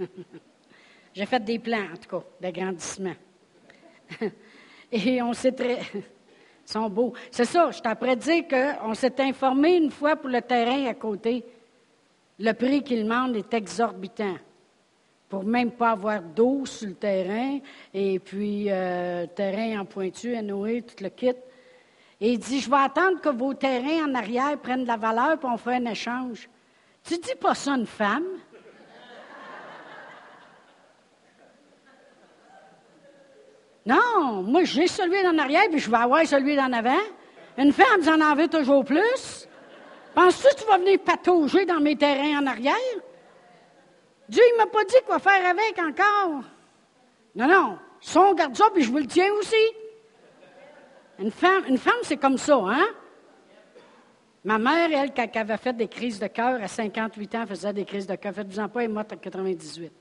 [1.16, 3.14] J'ai fait des plans, en tout cas, d'agrandissement.
[4.92, 5.80] Et on s'est très...
[5.94, 7.14] Ils sont beaux.
[7.30, 11.42] C'est ça, je t'apprends dire qu'on s'est informé une fois pour le terrain à côté.
[12.38, 14.36] Le prix qu'il demande est exorbitant
[15.28, 17.58] pour même pas avoir d'eau sur le terrain,
[17.94, 21.32] et puis euh, terrain en pointu, Noé, tout le kit.
[22.20, 25.38] Et il dit, je vais attendre que vos terrains en arrière prennent de la valeur,
[25.38, 26.48] puis on fait un échange.
[27.02, 28.26] Tu dis pas ça une femme?
[33.86, 36.98] Non, moi j'ai celui en arrière, puis je vais avoir celui d'en avant.
[37.56, 39.48] Une femme, j'en en veux toujours plus.
[40.14, 42.74] Penses-tu que tu vas venir patauger dans mes terrains en arrière?
[44.28, 46.42] Dieu, il ne m'a pas dit quoi faire avec encore.
[47.34, 47.78] Non, non.
[48.00, 49.54] Son garde ça, puis je vous le tiens aussi.
[51.18, 52.86] Une femme, une femme c'est comme ça, hein?
[54.44, 57.72] Ma mère, elle, quand elle avait fait des crises de cœur, à 58 ans, faisait
[57.72, 58.32] des crises de cœur.
[58.32, 59.92] Faites-vous-en pas, elle est morte à 98.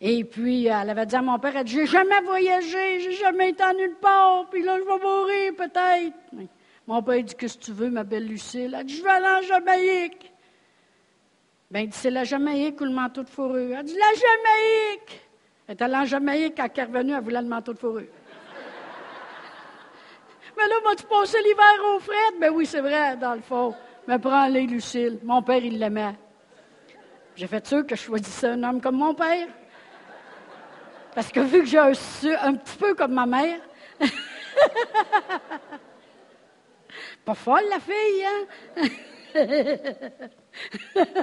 [0.00, 3.50] Et puis, elle avait dit à mon père, elle dit, j'ai jamais voyagé, j'ai jamais
[3.50, 6.16] été en nulle part, puis là, je vais mourir peut-être.
[6.86, 8.74] Mon père dit, qu'est-ce que tu veux, ma belle Lucille?
[8.78, 10.32] Elle dit, je vais aller en Jamaïque.
[11.70, 13.76] Ben, il dit, c'est la Jamaïque ou le manteau de fourrure?
[13.78, 15.20] Elle dit, la Jamaïque!
[15.68, 18.08] Elle est allée en Jamaïque, quand elle est revenue, elle voulait le manteau de fourrure.
[20.56, 22.38] Mais là, vas-tu passer l'hiver au fret?
[22.40, 23.74] Ben oui, c'est vrai, dans le fond.
[24.08, 25.18] Mais prends-les, Lucille.
[25.22, 26.16] Mon père, il l'aimait.
[27.36, 29.46] J'ai fait sûr que je choisissais un homme comme mon père.
[31.14, 31.92] Parce que vu que j'ai un,
[32.42, 33.60] un petit peu comme ma mère,
[37.24, 38.46] pas folle la fille, hein?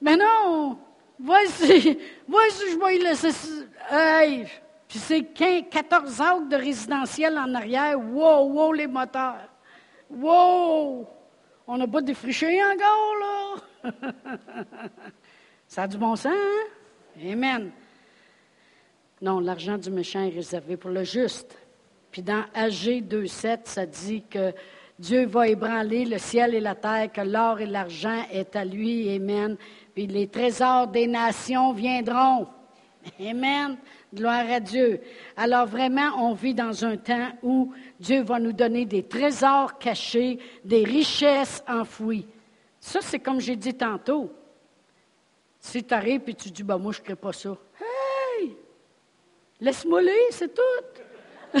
[0.00, 0.78] Mais non,
[1.18, 3.30] voici, voici, je vais y laisser.
[3.88, 4.46] Hey,
[4.88, 8.00] puis c'est 14 acres de résidentiel en arrière.
[8.00, 9.48] Wow, wow, les moteurs.
[10.10, 11.06] Wow!
[11.68, 13.62] On n'a pas défriché encore, là.
[15.66, 17.30] Ça a du bon sens, hein?
[17.30, 17.70] Amen.
[19.20, 21.56] Non, l'argent du méchant est réservé pour le juste.
[22.10, 24.52] Puis dans AG 2.7, ça dit que
[24.98, 29.14] Dieu va ébranler le ciel et la terre, que l'or et l'argent est à lui.
[29.14, 29.56] Amen.
[29.94, 32.46] Puis les trésors des nations viendront.
[33.20, 33.76] Amen.
[34.14, 35.00] Gloire à Dieu.
[35.36, 40.38] Alors vraiment, on vit dans un temps où Dieu va nous donner des trésors cachés,
[40.64, 42.26] des richesses enfouies.
[42.82, 44.32] Ça, c'est comme j'ai dit tantôt.
[45.60, 47.56] Si tu arrives et tu dis, bah, moi, je ne crée pas ça.
[47.80, 48.56] Hey!
[49.60, 51.60] Laisse-moi lire, c'est tout.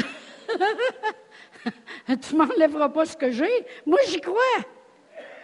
[2.20, 3.64] tu m'enlèveras pas ce que j'ai.
[3.86, 4.34] Moi, j'y crois.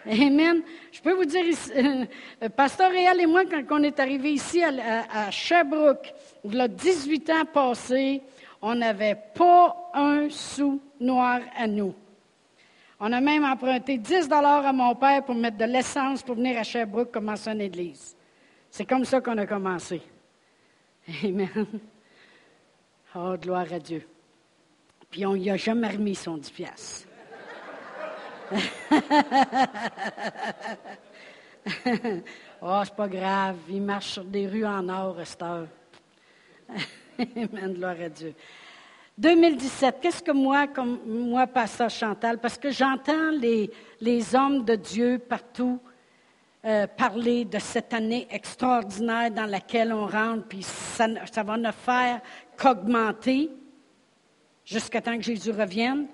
[0.04, 0.62] Amen.
[0.90, 1.44] Je peux vous dire,
[1.76, 6.12] euh, Pasteur Réal et moi, quand on est arrivé ici à, Sherbrooke,
[6.42, 8.20] il y a 18 ans passés,
[8.60, 11.94] on n'avait pas un sou noir à nous.
[13.00, 16.58] On a même emprunté 10 dollars à mon père pour mettre de l'essence pour venir
[16.58, 18.16] à Sherbrooke commencer une église.
[18.70, 20.02] C'est comme ça qu'on a commencé.
[21.24, 21.66] Amen.
[23.14, 24.06] Oh, gloire à Dieu.
[25.10, 27.08] Puis on n'y a jamais remis son 10 piastres.
[32.60, 33.56] oh, c'est pas grave.
[33.70, 35.68] Il marche sur des rues en or, cette heure.
[37.18, 38.34] Amen, gloire à Dieu.
[39.18, 43.68] 2017, qu'est-ce que moi, comme moi, Pasteur Chantal, parce que j'entends les,
[44.00, 45.80] les hommes de Dieu partout
[46.64, 51.72] euh, parler de cette année extraordinaire dans laquelle on rentre, puis ça, ça va ne
[51.72, 52.20] faire
[52.56, 53.50] qu'augmenter
[54.64, 56.06] jusqu'à temps que Jésus revienne.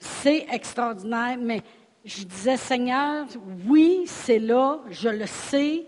[0.00, 1.62] C'est extraordinaire, mais
[2.04, 3.26] je disais, Seigneur,
[3.68, 5.86] oui, c'est là, je le sais,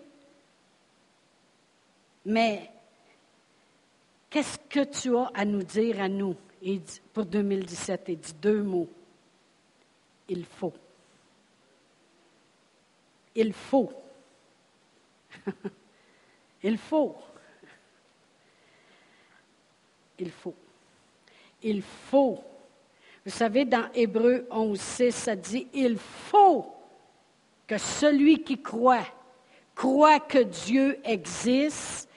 [2.24, 2.70] mais
[4.30, 6.36] qu'est-ce que tu as à nous dire à nous?
[7.12, 8.08] Pour 2017?
[8.08, 8.88] Et dit deux mots.
[10.28, 10.72] Il faut.
[13.34, 13.92] Il faut.
[16.62, 17.16] Il faut.
[20.18, 20.54] Il faut.
[21.62, 22.42] Il faut.
[23.24, 26.72] Vous savez, dans Hébreu 11, 6, ça dit, il faut
[27.66, 29.06] que celui qui croit,
[29.74, 32.08] croit que Dieu existe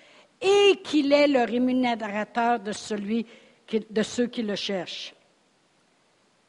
[0.42, 5.14] et qu'il est le rémunérateur de, ceux qui le cherchent.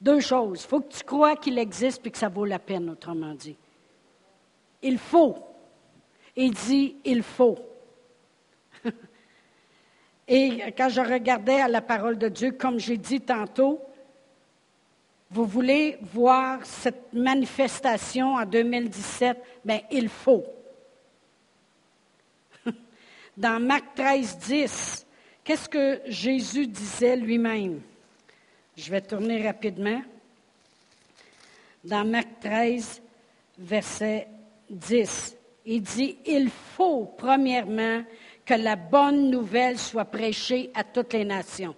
[0.00, 0.62] Deux choses.
[0.64, 3.56] Il faut que tu crois qu'il existe et que ça vaut la peine, autrement dit.
[4.82, 5.36] Il faut.
[6.36, 7.58] Il dit il faut.
[10.28, 13.80] et quand je regardais à la parole de Dieu, comme j'ai dit tantôt,
[15.30, 20.44] vous voulez voir cette manifestation en 2017, bien, il faut.
[23.36, 25.06] Dans Marc 13, 10,
[25.44, 27.80] qu'est-ce que Jésus disait lui-même?
[28.76, 30.02] Je vais tourner rapidement.
[31.84, 33.02] Dans Marc 13,
[33.58, 34.28] verset
[34.68, 38.02] 10, il dit, il faut premièrement
[38.44, 41.74] que la bonne nouvelle soit prêchée à toutes les nations.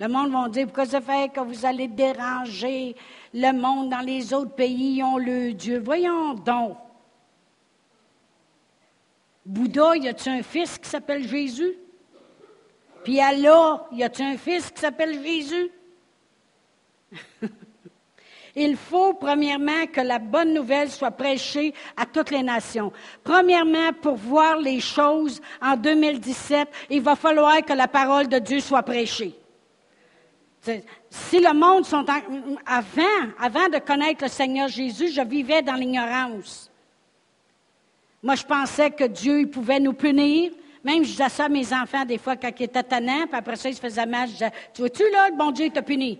[0.00, 2.96] Le monde va dire, pourquoi ça fait que vous allez déranger
[3.34, 5.78] le monde dans les autres pays, ils ont le Dieu.
[5.78, 6.78] Voyons donc.
[9.50, 11.74] Bouddha, y a-t-il un fils qui s'appelle Jésus?
[13.02, 15.72] Puis Allah, y a-t-il un fils qui s'appelle Jésus?
[18.54, 22.92] Il faut, premièrement, que la bonne nouvelle soit prêchée à toutes les nations.
[23.24, 28.60] Premièrement, pour voir les choses en 2017, il va falloir que la parole de Dieu
[28.60, 29.34] soit prêchée.
[31.10, 32.04] Si le monde sont
[32.66, 36.69] avant, avant de connaître le Seigneur Jésus, je vivais dans l'ignorance.
[38.22, 40.52] Moi, je pensais que Dieu pouvait nous punir.
[40.84, 43.74] Même, je disais mes enfants des fois quand ils étaient tannants, puis après ça, ils
[43.74, 44.28] se faisaient mal.
[44.28, 46.18] Je disais, tu vois-tu là, le bon Dieu t'a puni?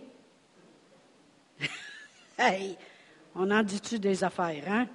[2.39, 2.77] hey,
[3.35, 4.87] on en dit-tu des affaires, hein?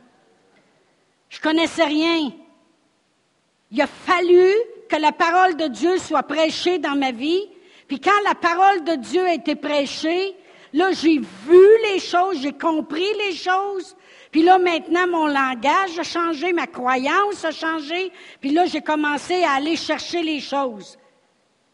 [1.30, 2.32] Je connaissais rien.
[3.72, 4.52] Il a fallu
[4.88, 7.50] que la parole de Dieu soit prêchée dans ma vie
[7.88, 10.36] puis quand la parole de Dieu a été prêchée,
[10.74, 13.96] là, j'ai vu les choses, j'ai compris les choses.
[14.36, 18.12] Puis là, maintenant, mon langage a changé, ma croyance a changé.
[18.42, 20.98] Puis là, j'ai commencé à aller chercher les choses.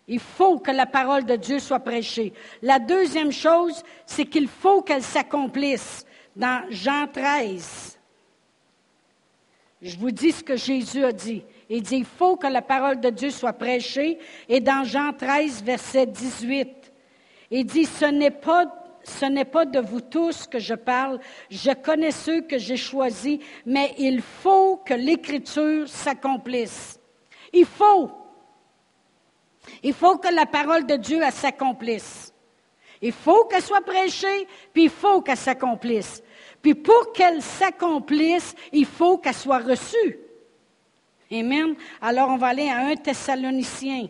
[0.08, 2.34] Il faut que la parole de Dieu soit prêchée.
[2.62, 6.06] La deuxième chose, c'est qu'il faut qu'elle s'accomplisse.
[6.36, 7.98] Dans Jean 13,
[9.82, 11.44] je vous dis ce que Jésus a dit.
[11.68, 14.20] Il dit, il faut que la parole de Dieu soit prêchée.
[14.48, 16.70] Et dans Jean 13, verset 18,
[17.50, 21.72] il dit, ce n'est pas ce n'est pas de vous tous que je parle, je
[21.72, 27.00] connais ceux que j'ai choisis, mais il faut que l'Écriture s'accomplisse.
[27.54, 28.12] Il faut.
[29.84, 32.34] Il faut que la parole de Dieu s'accomplisse.
[33.02, 36.22] Il faut qu'elle soit prêchée, puis il faut qu'elle s'accomplisse.
[36.62, 40.20] Puis pour qu'elle s'accomplisse, il faut qu'elle soit reçue.
[41.32, 41.76] Amen.
[42.02, 44.08] Alors on va aller à un Thessalonicien.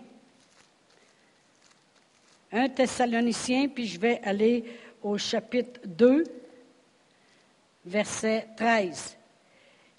[2.54, 4.66] 1 Thessaloniciens, puis je vais aller
[5.02, 6.24] au chapitre 2,
[7.86, 9.18] verset 13.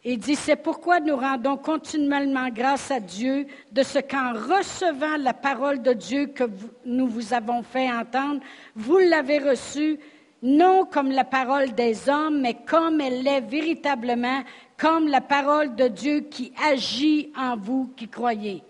[0.05, 5.33] Il dit, c'est pourquoi nous rendons continuellement grâce à Dieu de ce qu'en recevant la
[5.33, 6.45] parole de Dieu que
[6.85, 8.43] nous vous avons fait entendre,
[8.75, 9.99] vous l'avez reçue,
[10.43, 14.43] non comme la parole des hommes, mais comme elle l'est véritablement,
[14.77, 18.62] comme la parole de Dieu qui agit en vous qui croyez.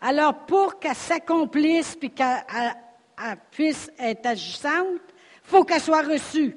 [0.00, 2.42] Alors pour qu'elle s'accomplisse, puis qu'elle
[3.50, 5.00] puisse être agissante,
[5.42, 6.56] faut qu'elle soit reçue.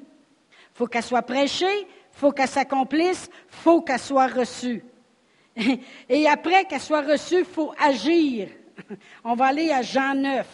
[0.74, 4.84] faut qu'elle soit prêchée, faut qu'elle s'accomplisse, faut qu'elle soit reçue.
[6.08, 8.48] Et après qu'elle soit reçue, il faut agir.
[9.24, 10.46] On va aller à Jean 9.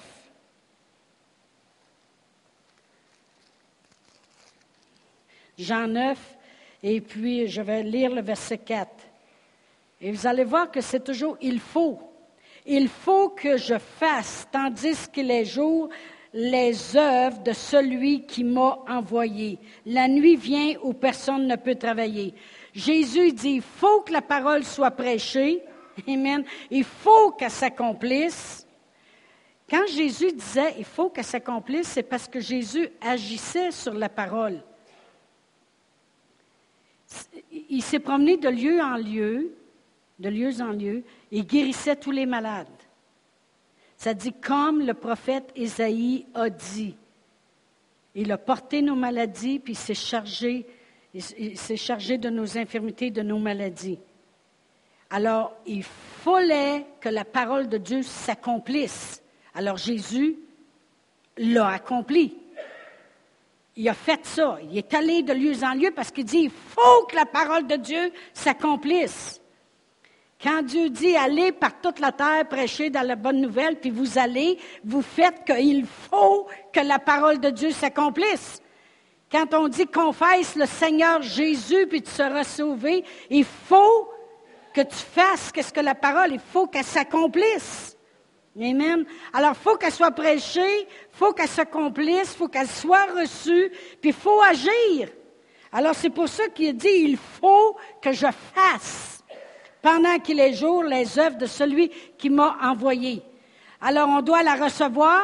[5.60, 6.18] Jean 9,
[6.82, 8.90] et puis je vais lire le verset 4.
[10.00, 12.09] Et vous allez voir que c'est toujours il faut.
[12.66, 15.88] Il faut que je fasse, tandis qu'il est jour,
[16.32, 19.58] les œuvres de celui qui m'a envoyé.
[19.86, 22.34] La nuit vient où personne ne peut travailler.
[22.72, 25.62] Jésus dit, il faut que la parole soit prêchée.
[26.08, 26.44] Amen.
[26.70, 28.66] Il faut qu'elle s'accomplisse.
[29.68, 34.62] Quand Jésus disait, il faut qu'elle s'accomplisse, c'est parce que Jésus agissait sur la parole
[37.68, 39.52] il s'est promené de lieu en lieu,
[40.18, 42.66] de lieu en lieu, et guérissait tous les malades.
[43.96, 46.96] Ça dit comme le prophète Isaïe a dit.
[48.14, 50.66] Il a porté nos maladies, puis il s'est chargé,
[51.14, 53.98] il s'est chargé de nos infirmités, de nos maladies.
[55.10, 59.22] Alors, il fallait que la parole de Dieu s'accomplisse.
[59.54, 60.38] Alors Jésus
[61.36, 62.36] l'a accompli
[63.80, 64.58] il a fait ça.
[64.70, 67.66] Il est allé de lieu en lieu parce qu'il dit, il faut que la parole
[67.66, 69.39] de Dieu s'accomplisse.
[70.42, 74.18] Quand Dieu dit allez par toute la terre prêcher dans la bonne nouvelle, puis vous
[74.18, 78.62] allez, vous faites qu'il faut que la parole de Dieu s'accomplisse.
[79.30, 84.10] Quand on dit confesse le Seigneur Jésus, puis tu seras sauvé, il faut
[84.72, 87.96] que tu fasses qu'est-ce que la parole, il faut qu'elle s'accomplisse.
[88.56, 89.04] Amen.
[89.32, 93.70] Alors, il faut qu'elle soit prêchée, il faut qu'elle s'accomplisse, il faut qu'elle soit reçue,
[94.00, 95.08] puis il faut agir.
[95.70, 99.19] Alors, c'est pour ça qu'il dit, il faut que je fasse
[99.82, 103.22] pendant qu'il est jour les œuvres de celui qui m'a envoyé.
[103.80, 105.22] Alors, on doit la recevoir.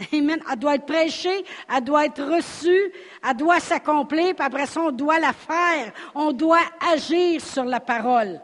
[0.12, 2.90] Elle doit être prêchée, elle doit être reçue,
[3.22, 5.92] elle doit s'accomplir, puis après ça, on doit la faire.
[6.14, 8.40] On doit agir sur la parole.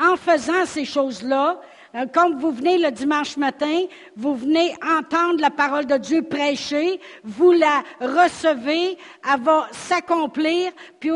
[0.00, 1.60] En faisant ces choses-là,
[1.94, 3.82] euh, comme vous venez le dimanche matin,
[4.16, 8.96] vous venez entendre la parole de Dieu prêcher, vous la recevez,
[9.32, 11.10] elle va s'accomplir, puis,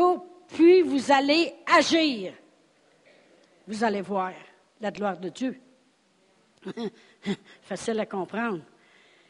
[0.53, 2.33] puis vous allez agir.
[3.69, 4.31] Vous allez voir
[4.81, 5.61] la gloire de Dieu.
[7.61, 8.63] Facile à comprendre.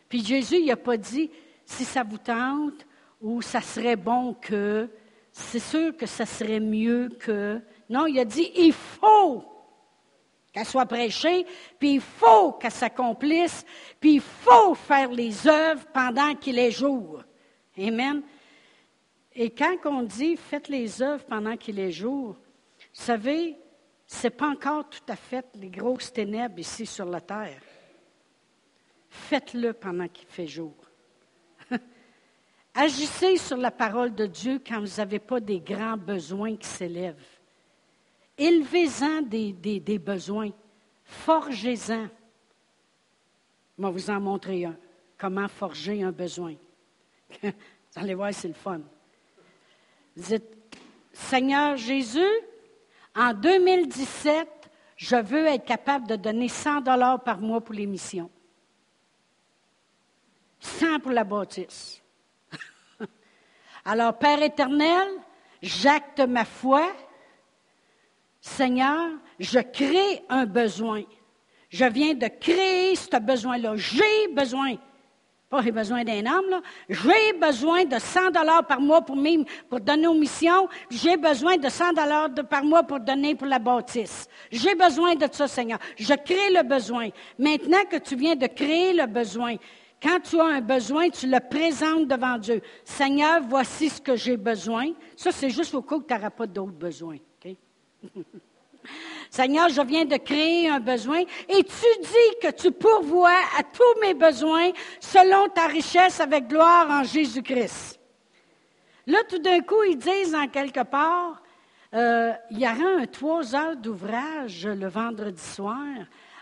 [0.08, 1.30] Puis Jésus, il n'a pas dit,
[1.66, 2.88] si ça vous tente,
[3.20, 4.88] ou ça serait bon que,
[5.34, 7.60] c'est sûr que ça serait mieux que.
[7.90, 9.44] Non, il a dit, il faut
[10.54, 11.46] qu'elle soit prêchée,
[11.78, 13.66] puis il faut qu'elle s'accomplisse,
[14.00, 17.26] puis il faut faire les œuvres pendant qu'il est jour.
[17.78, 18.22] Amen.
[19.36, 22.38] Et quand on dit faites les œuvres pendant qu'il est jour, vous
[22.94, 23.58] savez,
[24.12, 27.62] ce n'est pas encore tout à fait les grosses ténèbres ici sur la terre.
[29.07, 30.74] Faites-le pendant qu'il fait jour.
[32.74, 37.24] Agissez sur la parole de Dieu quand vous n'avez pas des grands besoins qui s'élèvent.
[38.36, 40.49] Élevez-en des, besoins.
[41.03, 42.07] Forgez-en.
[43.78, 44.76] Je vais vous en montrer un.
[45.20, 46.55] Comment forger un besoin.
[47.43, 47.51] vous
[47.95, 48.82] allez voir, c'est le fun.
[50.16, 50.57] Vous dites,
[51.14, 52.26] Seigneur Jésus,
[53.16, 54.47] en 2017,
[54.95, 58.30] je veux être capable de donner 100 dollars par mois pour les missions.
[60.60, 62.01] 100 pour la bâtisse.
[63.86, 65.07] Alors, Père éternel,
[65.62, 66.86] j'acte ma foi
[68.41, 71.03] Seigneur, je crée un besoin.
[71.70, 73.76] Je viens de créer ce besoin-là.
[73.76, 74.76] J'ai besoin.
[75.50, 76.62] Pas j'ai besoin d'un homme, là.
[76.88, 79.18] J'ai besoin de 100 dollars par mois pour,
[79.68, 80.68] pour donner aux missions.
[80.91, 84.28] J'ai besoin de 100 dollars par mois pour donner pour la bâtisse.
[84.52, 85.80] J'ai besoin de ça, Seigneur.
[85.97, 87.10] Je crée le besoin.
[87.39, 89.56] Maintenant que tu viens de créer le besoin,
[90.02, 92.62] quand tu as un besoin, tu le présentes devant Dieu.
[92.86, 94.91] Seigneur, voici ce que j'ai besoin.
[95.18, 97.18] Ça, c'est juste au cas où tu n'auras pas d'autres besoins.
[99.30, 104.01] Seigneur, je viens de créer un besoin et tu dis que tu pourvois à tous
[104.01, 107.99] mes besoins selon ta richesse avec gloire en Jésus-Christ.
[109.05, 111.41] Là, tout d'un coup, ils disent en quelque part,
[111.93, 115.86] euh, il y aura un trois heures d'ouvrage le vendredi soir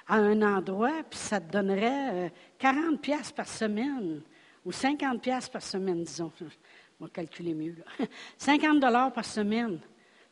[0.07, 4.21] à un endroit, puis ça te donnerait 40 euh, pièces par semaine
[4.65, 6.31] ou 50 pièces par semaine, disons.
[6.99, 7.75] On va calculer mieux.
[8.37, 9.79] 50 dollars par semaine.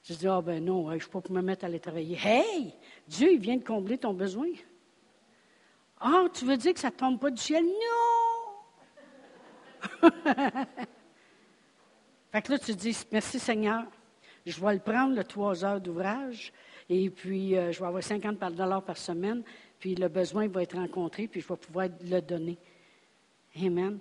[0.07, 2.15] Je dis, ah ben non, je ne suis pas me mettre à aller travailler.
[2.21, 2.75] Hey,
[3.07, 4.49] Dieu, il vient de combler ton besoin.
[5.99, 7.63] Ah, tu veux dire que ça ne tombe pas du ciel?
[7.63, 7.71] Non!
[12.31, 13.83] fait que là, tu dis, merci Seigneur,
[14.45, 16.53] je vais le prendre, le trois heures d'ouvrage,
[16.87, 19.41] et puis euh, je vais avoir 50 dollars par semaine,
[19.79, 22.59] puis le besoin va être rencontré, puis je vais pouvoir le donner.
[23.59, 23.99] Amen.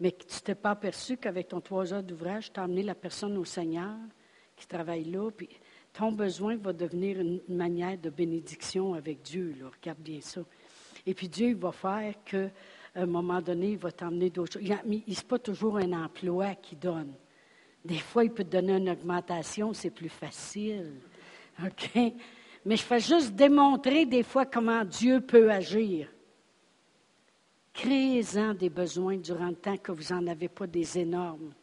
[0.00, 3.38] Mais tu t'es pas aperçu qu'avec ton trois heures d'ouvrage, tu as amené la personne
[3.38, 3.96] au Seigneur,
[4.60, 5.48] qui travaille là, puis
[5.92, 9.56] ton besoin va devenir une manière de bénédiction avec Dieu.
[9.80, 10.42] Regarde bien ça.
[11.06, 12.50] Et puis Dieu va faire qu'à
[12.94, 14.62] un moment donné, il va t'emmener d'autres choses.
[14.62, 17.12] Il n'est pas toujours un emploi qui donne.
[17.84, 21.00] Des fois, il peut te donner une augmentation, c'est plus facile.
[21.64, 22.12] OK?
[22.64, 26.08] Mais je fais juste démontrer des fois comment Dieu peut agir.
[27.72, 31.54] Créez-en des besoins durant le temps que vous n'en avez pas des énormes.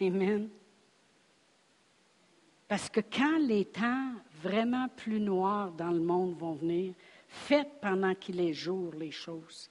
[0.00, 0.48] Amen.
[2.68, 4.12] Parce que quand les temps
[4.42, 6.94] vraiment plus noirs dans le monde vont venir,
[7.28, 9.70] faites pendant qu'il est jour les choses.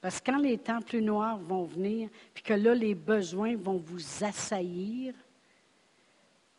[0.00, 3.76] Parce que quand les temps plus noirs vont venir, puis que là, les besoins vont
[3.76, 5.14] vous assaillir,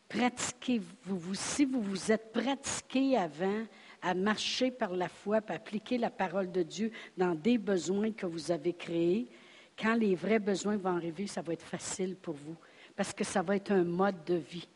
[0.08, 3.64] pratiquez, vous, si vous vous êtes pratiqué avant
[4.00, 8.26] à marcher par la foi, puis appliquer la parole de Dieu dans des besoins que
[8.26, 9.28] vous avez créés,
[9.76, 12.56] quand les vrais besoins vont arriver, ça va être facile pour vous,
[12.94, 14.68] parce que ça va être un mode de vie.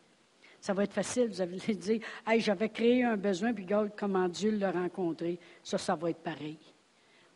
[0.67, 1.29] Ça va être facile.
[1.29, 5.39] Vous allez dire, hey, j'avais créé un besoin, puis regarde comment Dieu l'a rencontré.
[5.63, 6.59] Ça, ça va être pareil.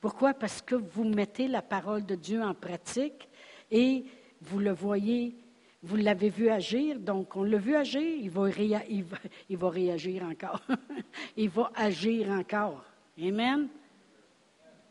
[0.00, 0.34] Pourquoi?
[0.34, 3.28] Parce que vous mettez la parole de Dieu en pratique
[3.70, 4.02] et
[4.42, 5.36] vous le voyez,
[5.80, 10.60] Vous l'avez vu agir, donc on l'a vu agir, il va, réagir encore.
[11.36, 12.84] il va agir encore.
[13.16, 13.68] Amen?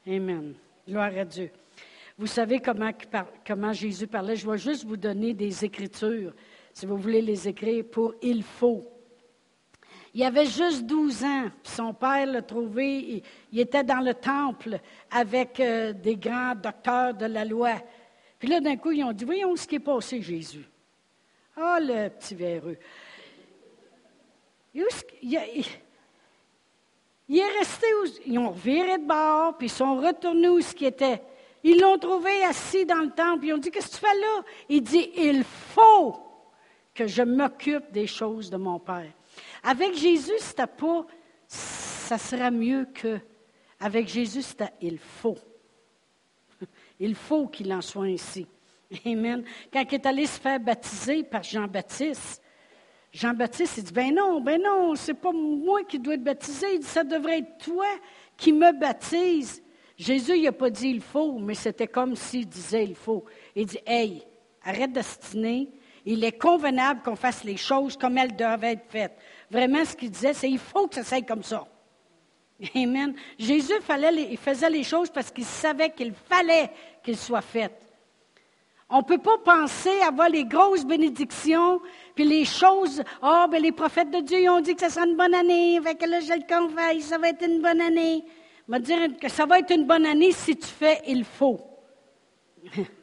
[0.08, 0.54] Amen.
[0.88, 1.52] Gloire à Dieu.
[2.18, 4.38] Vous savez comment Jésus parlait.
[4.38, 6.34] Je vais juste vous donner des écritures,
[6.80, 8.90] si vous voulez les écrire, pour il faut.
[10.14, 11.50] Il avait juste 12 ans.
[11.62, 13.22] Son père l'a trouvé.
[13.52, 14.80] Il, était dans le temple
[15.12, 17.74] avec euh, des grands docteurs de la loi.
[18.40, 20.64] Puis là, d'un coup, ils ont dit Voyons ce qui est passé, Jésus.
[21.58, 22.78] Ah, oh, le petit véreux.
[24.74, 24.86] Il,
[25.36, 25.66] est
[27.60, 31.22] resté où, ils ont viré de bord, puis ils sont retournés où ce qui était.
[31.62, 34.44] Ils l'ont trouvé assis dans le temple, ils ont dit Qu'est-ce que tu fais là?
[34.70, 36.29] Il dit Il faut
[37.00, 39.14] que je m'occupe des choses de mon Père.
[39.64, 41.06] Avec Jésus, c'était pas
[41.47, 43.20] ça sera mieux que.
[43.80, 45.38] Avec Jésus, c'était il faut.
[47.00, 48.45] Il faut qu'il en soit ainsi.
[49.06, 49.45] Amen.
[49.72, 52.41] Quand il est allé se faire baptiser par Jean-Baptiste,
[53.14, 56.74] Jean-Baptiste, il dit, ben non, ben non, c'est pas moi qui dois être baptisé.
[56.74, 57.88] Il dit, ça devrait être toi
[58.36, 59.64] qui me baptise.
[59.95, 63.24] Jésus, il n'a pas dit il faut, mais c'était comme s'il disait il faut.
[63.56, 64.24] Il dit, hey,
[64.62, 65.70] arrête d'astiner.
[66.06, 69.18] Il est convenable qu'on fasse les choses comme elles doivent être faites.
[69.50, 71.68] Vraiment, ce qu'il disait, c'est il faut que ça soit comme ça.
[72.76, 73.16] Amen.
[73.38, 76.70] Jésus faisait les choses parce qu'il savait qu'il fallait
[77.04, 77.80] qu'elles soient faites.
[78.89, 81.80] On ne peut pas penser avoir les grosses bénédictions,
[82.16, 83.04] puis les choses.
[83.22, 85.80] Oh, ben les prophètes de Dieu ils ont dit que ça sera une bonne année,
[85.80, 88.24] que là, je le confesse, ça va être une bonne année.
[88.68, 91.60] Va dire que ça va être une bonne année si tu fais il faut.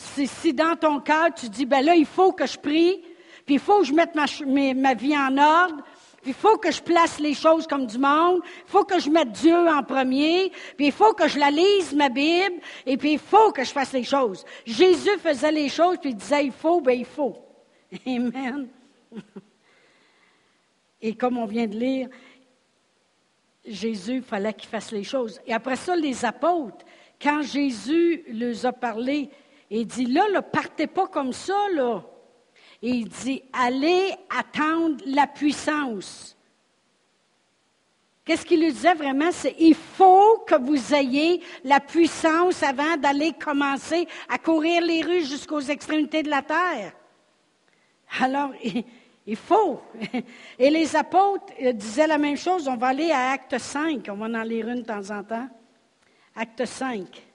[0.00, 3.02] si, si, dans ton cœur, tu dis, ben là, il faut que je prie,
[3.44, 4.24] puis il faut que je mette ma,
[4.74, 5.84] ma vie en ordre,
[6.24, 8.40] il faut que je place les choses comme du monde.
[8.44, 10.52] Il faut que je mette Dieu en premier.
[10.76, 12.60] Puis il faut que je la lise, ma Bible.
[12.84, 14.44] Et puis il faut que je fasse les choses.
[14.66, 17.38] Jésus faisait les choses, puis il disait il faut, ben il faut.
[18.06, 18.68] Amen.
[21.02, 22.10] Et comme on vient de lire,
[23.64, 25.40] Jésus, fallait qu'il fasse les choses.
[25.46, 26.84] Et après ça, les apôtres,
[27.20, 29.30] quand Jésus leur a parlé,
[29.70, 32.02] il dit, là, ne partez pas comme ça, là.
[32.82, 36.36] Il dit, allez attendre la puissance.
[38.24, 39.32] Qu'est-ce qu'il lui disait vraiment?
[39.32, 45.24] C'est il faut que vous ayez la puissance avant d'aller commencer à courir les rues
[45.24, 46.92] jusqu'aux extrémités de la terre.
[48.20, 48.50] Alors,
[49.26, 49.80] il faut.
[50.58, 52.68] Et les apôtres euh, disaient la même chose.
[52.68, 54.06] On va aller à Acte 5.
[54.10, 55.48] On va en lire une de temps en temps.
[56.34, 57.29] Acte 5.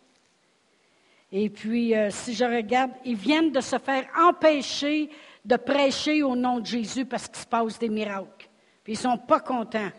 [1.38, 5.09] Et puis, euh, si je regarde, ils viennent de se faire empêcher
[5.43, 8.47] de prêcher au nom de Jésus parce qu'il se passe des miracles.
[8.81, 9.91] Puis ils ne sont pas contents.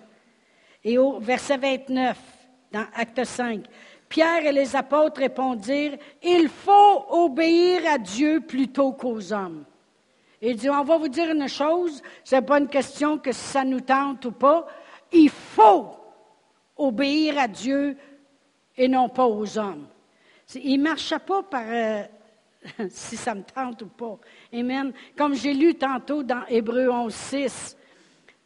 [0.83, 2.19] Et au verset 29,
[2.73, 3.67] dans Acte 5,
[4.09, 9.67] Pierre et les apôtres répondirent, Il faut obéir à Dieu plutôt qu'aux hommes.
[10.41, 13.63] Il dit, on va vous dire une chose, ce n'est pas une question que ça
[13.63, 14.67] nous tente ou pas,
[15.13, 15.91] il faut
[16.79, 17.95] obéir à Dieu
[18.75, 19.87] et non pas aux hommes.
[20.55, 22.03] Il ne marchait pas par, euh,
[22.91, 24.19] si ça me tente ou pas.
[24.53, 24.93] Amen.
[25.17, 27.77] Comme j'ai lu tantôt dans Hébreu 11, 6,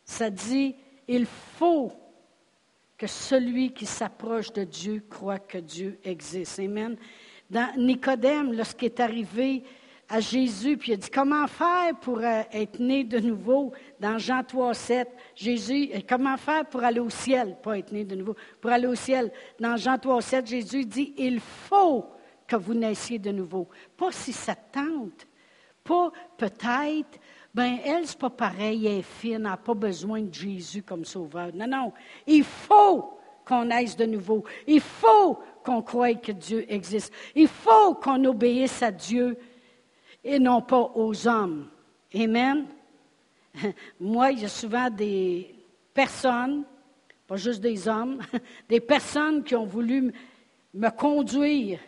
[0.05, 0.75] ça dit,
[1.07, 1.93] il faut
[2.97, 6.59] que celui qui s'approche de Dieu croit que Dieu existe.
[6.59, 6.97] Amen.
[7.49, 9.65] Dans Nicodème, lorsqu'il est arrivé
[10.11, 13.73] à Jésus, puis il a dit, comment faire pour euh, être né de nouveau?
[14.01, 17.57] Dans Jean 3, 7, Jésus, euh, comment faire pour aller au ciel?
[17.63, 19.31] Pas être né de nouveau, pour aller au ciel?
[19.61, 22.07] Dans Jean 3, 7, Jésus dit, il faut
[22.49, 23.69] que vous naissiez de nouveau.
[23.97, 25.29] Pas si ça tente,
[25.85, 27.21] pas peut-être,
[27.55, 31.05] ben elle, c'est pas pareil, elle est fine, elle n'a pas besoin de Jésus comme
[31.05, 31.51] sauveur.
[31.55, 31.93] Non, non,
[32.27, 34.45] il faut qu'on naisse de nouveau.
[34.67, 37.13] Il faut qu'on croie que Dieu existe.
[37.35, 39.37] Il faut qu'on obéisse à Dieu
[40.25, 41.69] et non pas aux hommes.
[42.15, 42.67] Amen.
[44.01, 45.55] Moi, il y a souvent des
[45.95, 46.65] personnes,
[47.27, 48.21] pas juste des hommes,
[48.69, 50.13] des personnes qui ont voulu
[50.75, 51.81] me conduire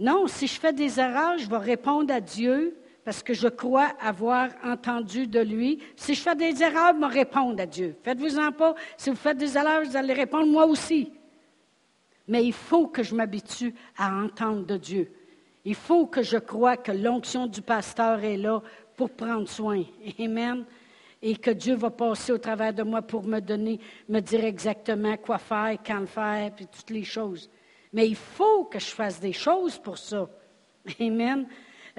[0.00, 2.74] non, si je fais des erreurs, je vais répondre à Dieu
[3.04, 5.82] parce que je crois avoir entendu de lui.
[5.94, 7.94] Si je fais des erreurs, je vais répondre à Dieu.
[8.02, 8.74] Faites-vous-en pas.
[8.96, 11.12] Si vous faites des erreurs, vous allez répondre moi aussi.
[12.26, 15.12] Mais il faut que je m'habitue à entendre de Dieu.
[15.64, 18.62] Il faut que je croie que l'onction du pasteur est là
[18.96, 19.82] pour prendre soin.
[20.18, 20.64] Amen.
[21.22, 25.16] Et que Dieu va passer au travers de moi pour me donner, me dire exactement
[25.18, 27.50] quoi faire, quand le faire, puis toutes les choses.
[27.92, 30.28] Mais il faut que je fasse des choses pour ça.
[31.00, 31.46] Amen.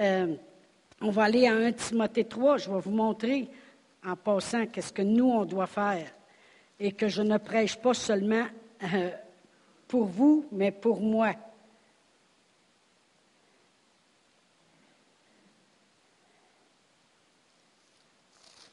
[0.00, 0.34] Euh,
[1.00, 2.58] on va aller à 1 Timothée 3.
[2.58, 3.48] Je vais vous montrer
[4.04, 6.10] en passant qu'est-ce que nous, on doit faire.
[6.80, 8.46] Et que je ne prêche pas seulement
[8.82, 9.10] euh,
[9.86, 11.32] pour vous, mais pour moi.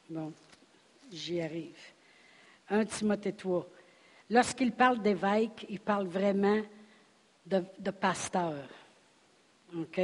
[0.10, 0.34] Bon,
[1.12, 1.78] j'y arrive.
[2.70, 3.68] 1 Timothée 3.
[4.32, 6.62] Lorsqu'il parle d'évêque, il parle vraiment
[7.46, 8.56] de, de pasteur.
[9.78, 10.02] OK?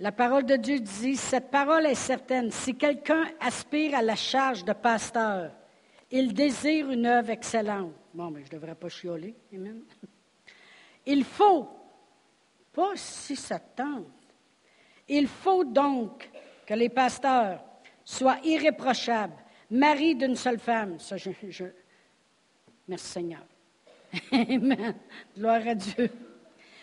[0.00, 2.50] La parole de Dieu dit, cette parole est certaine.
[2.50, 5.52] Si quelqu'un aspire à la charge de pasteur,
[6.10, 7.92] il désire une œuvre excellente.
[8.14, 9.34] Bon, mais je ne devrais pas chioler.
[9.54, 9.82] Amen.
[11.06, 11.68] Il faut,
[12.72, 13.60] pas si ça
[15.08, 16.28] il faut donc
[16.66, 17.64] que les pasteurs
[18.08, 19.36] soient irréprochables,
[19.70, 20.98] maris d'une seule femme.
[20.98, 21.30] Ça, je,
[22.88, 23.44] merci Seigneur.
[24.32, 24.94] Amen.
[25.36, 26.10] Gloire à Dieu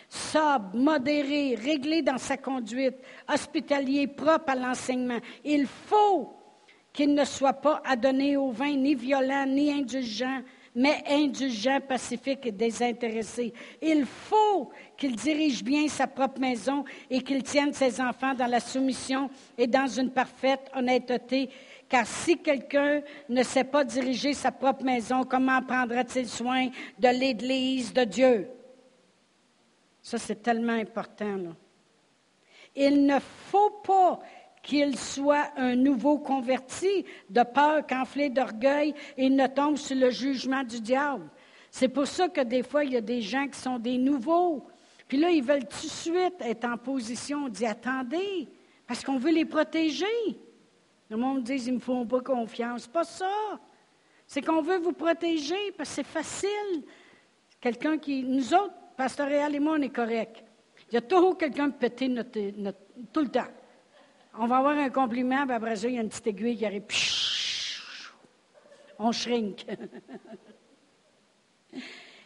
[0.08, 2.94] sobre, modéré, réglé dans sa conduite,
[3.28, 5.18] hospitalier, propre à l'enseignement.
[5.44, 6.32] Il faut
[6.92, 10.42] qu'il ne soit pas adonné au vin, ni violent, ni indulgent,
[10.76, 13.52] mais indulgent, pacifique et désintéressé.
[13.80, 18.60] Il faut qu'il dirige bien sa propre maison et qu'il tienne ses enfants dans la
[18.60, 21.48] soumission et dans une parfaite honnêteté.
[21.88, 26.68] Car si quelqu'un ne sait pas diriger sa propre maison, comment prendra-t-il soin
[26.98, 28.48] de l'Église de Dieu?
[30.02, 31.54] Ça, c'est tellement important.
[32.74, 34.20] Il ne faut pas
[34.66, 40.64] qu'il soit un nouveau converti, de peur qu'enflé d'orgueil, il ne tombe sur le jugement
[40.64, 41.30] du diable.
[41.70, 44.66] C'est pour ça que des fois, il y a des gens qui sont des nouveaux.
[45.06, 48.48] Puis là, ils veulent tout de suite être en position d'y attendez,
[48.88, 50.04] parce qu'on veut les protéger.
[51.10, 52.88] Le monde dit, ils ne me font pas confiance.
[52.88, 53.30] Pas ça.
[54.26, 56.82] C'est qu'on veut vous protéger, parce que c'est facile.
[57.60, 60.42] Quelqu'un qui, nous autres, Pasteur et moi, on est correct.
[60.90, 62.32] Il y a toujours quelqu'un qui péter notre,
[63.12, 63.46] tout le temps.
[64.38, 66.84] On va avoir un compliment, puis après il y a une petite aiguille qui arrive.
[68.98, 69.64] on shrink.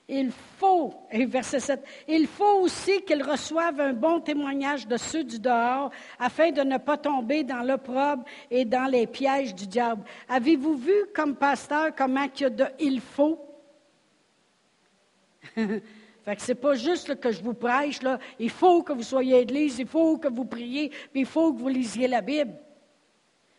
[0.08, 5.22] il faut, et verset 7, il faut aussi qu'ils reçoivent un bon témoignage de ceux
[5.22, 10.02] du dehors afin de ne pas tomber dans l'opprobre et dans les pièges du diable.
[10.28, 13.38] Avez-vous vu comme pasteur comment il y a de il faut?
[16.24, 18.18] Fait que c'est pas juste que je vous prêche, là.
[18.38, 21.52] Il faut que vous soyez à l'église, il faut que vous priez, puis il faut
[21.52, 22.52] que vous lisiez la Bible.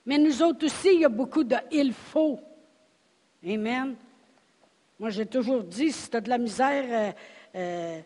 [0.05, 2.39] Mais nous autres aussi, il y a beaucoup de il faut.
[3.45, 3.95] Amen.
[4.99, 7.11] Moi, j'ai toujours dit, si tu as de la misère, euh,
[7.55, 8.01] euh,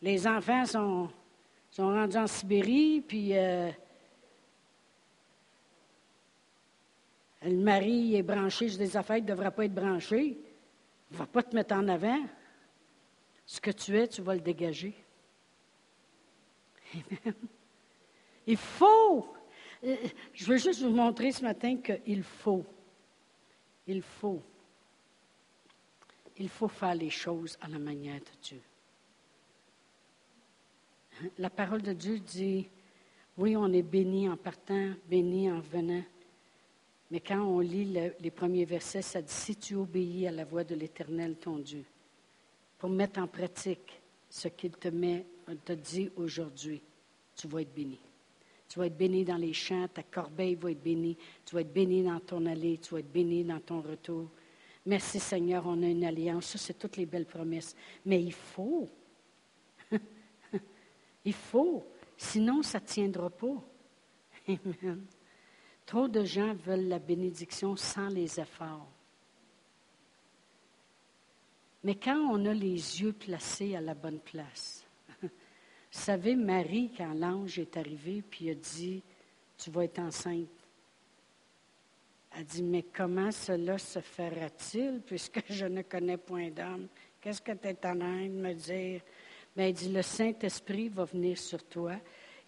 [0.00, 1.08] les enfants sont,
[1.70, 3.70] sont rendus en Sibérie, puis euh,
[7.42, 10.38] le mari est branché sur des affaires, il ne devrait pas être branché.
[11.10, 12.20] Il ne va pas te mettre en avant.
[13.46, 14.94] Ce que tu es, tu vas le dégager.
[18.46, 19.34] Il faut.
[19.82, 22.64] Je veux juste vous montrer ce matin qu'il faut.
[23.86, 24.42] Il faut.
[26.36, 28.60] Il faut faire les choses à la manière de Dieu.
[31.38, 32.68] La parole de Dieu dit,
[33.36, 36.02] oui, on est béni en partant, béni en venant.
[37.10, 37.84] Mais quand on lit
[38.18, 41.84] les premiers versets, ça dit, si tu obéis à la voix de l'Éternel, ton Dieu,
[42.84, 45.24] pour mettre en pratique ce qu'il te, met,
[45.64, 46.82] te dit aujourd'hui,
[47.34, 47.98] tu vas être béni.
[48.68, 51.16] Tu vas être béni dans les champs, ta corbeille va être bénie,
[51.46, 54.28] tu vas être béni dans ton allée, tu vas être béni dans ton retour.
[54.84, 56.44] Merci Seigneur, on a une alliance.
[56.44, 57.74] Ça, c'est toutes les belles promesses.
[58.04, 58.86] Mais il faut.
[61.24, 61.86] il faut.
[62.18, 63.64] Sinon, ça ne tiendra pas.
[64.46, 65.06] Amen.
[65.86, 68.93] Trop de gens veulent la bénédiction sans les efforts.
[71.84, 74.86] Mais quand on a les yeux placés à la bonne place,
[75.22, 75.28] vous
[75.90, 79.02] savez, Marie, quand l'ange est arrivé, puis a dit,
[79.58, 80.48] tu vas être enceinte,
[82.32, 86.88] a dit, mais comment cela se fera-t-il puisque je ne connais point d'homme?
[87.20, 89.02] Qu'est-ce que tu es en train de me dire?
[89.54, 91.96] Bien, il dit, le Saint-Esprit va venir sur toi,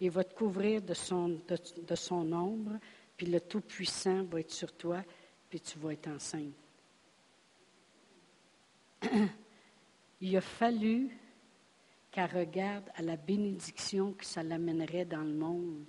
[0.00, 2.78] il va te couvrir de son, de son ombre,
[3.18, 5.04] puis le Tout-Puissant va être sur toi,
[5.50, 6.65] puis tu vas être enceinte.
[10.20, 11.10] il a fallu
[12.10, 15.84] qu'elle regarde à la bénédiction que ça l'amènerait dans le monde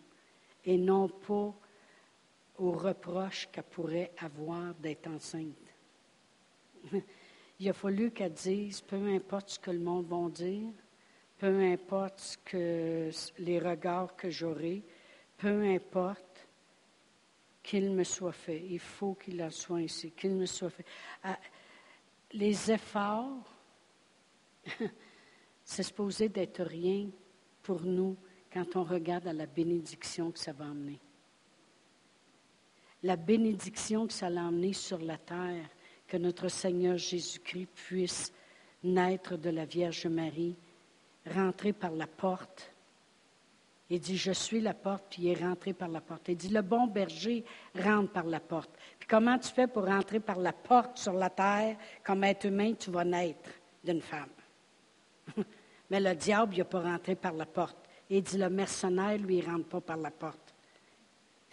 [0.66, 1.54] et non pas
[2.58, 5.74] aux reproches qu'elle pourrait avoir d'être enceinte.
[7.60, 10.74] Il a fallu qu'elle dise, peu importe ce que le monde va dire,
[11.40, 14.84] peu importe les regards que j'aurai,
[15.38, 16.48] peu importe
[17.64, 20.86] qu'il me soit fait, il faut qu'il en soit ainsi, qu'il me soit fait.
[21.24, 21.38] Ah,
[22.34, 23.44] les efforts,
[25.64, 27.10] c'est supposé d'être rien
[27.64, 28.16] pour nous
[28.52, 31.00] quand on regarde à la bénédiction que ça va emmener.
[33.04, 35.70] La bénédiction que ça va emmener sur la terre,
[36.08, 38.34] que notre Seigneur Jésus-Christ puisse
[38.84, 40.56] naître de la Vierge Marie,
[41.26, 42.72] rentrer par la porte,
[43.90, 46.28] Il dit, je suis la porte, puis il est rentré par la porte.
[46.28, 48.70] Il dit, le bon berger rentre par la porte.
[49.00, 51.78] Puis comment tu fais pour rentrer par la porte sur la terre?
[52.04, 53.50] Comme être humain, tu vas naître
[53.84, 54.30] d'une femme.
[55.90, 57.78] Mais le diable, il n'a pas rentré par la porte.
[58.10, 60.54] Il dit, le mercenaire, lui, il ne rentre pas par la porte.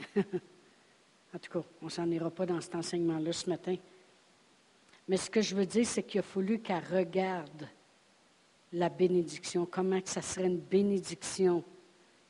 [0.16, 3.76] en tout cas, on s'en ira pas dans cet enseignement-là ce matin.
[5.06, 7.68] Mais ce que je veux dire, c'est qu'il a fallu qu'elle regarde
[8.72, 11.62] la bénédiction, comment que ça serait une bénédiction